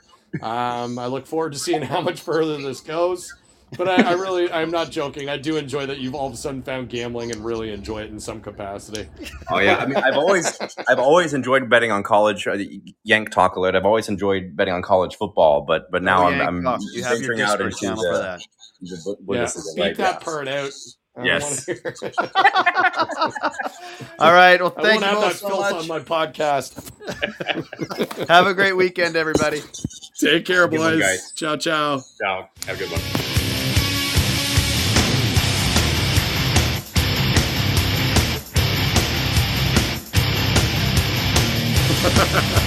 [0.42, 3.34] Um, I look forward to seeing how much further this goes.
[3.78, 5.30] But I, I really, I'm not joking.
[5.30, 8.10] I do enjoy that you've all of a sudden found gambling and really enjoy it
[8.10, 9.08] in some capacity.
[9.50, 10.58] Oh yeah, I mean, I've always
[10.90, 12.46] I've always enjoyed betting on college.
[12.46, 12.58] uh,
[13.04, 13.74] Yank talk a lot.
[13.74, 16.80] I've always enjoyed betting on college football, but but now Oh, I'm, yeah, I'm Doc,
[16.92, 18.40] you have your out Discord into channel for the, that.
[18.82, 20.18] the Bu- Yeah, Bundesliga beat right that now.
[20.18, 20.70] part out.
[21.14, 21.66] I Yes.
[21.68, 22.14] wanna hear it.
[24.18, 24.60] All right.
[24.60, 25.74] Well, thank won't you have that so filth much.
[25.74, 26.90] on my podcast.
[28.28, 29.60] Have a great weekend, everybody.
[30.18, 31.02] Take care, Good one, boys.
[31.02, 31.32] guys.
[31.32, 32.00] Ciao, ciao.
[32.20, 32.48] Ciao.
[32.66, 33.00] Have a good one.
[42.02, 42.58] Ha ha ha ha.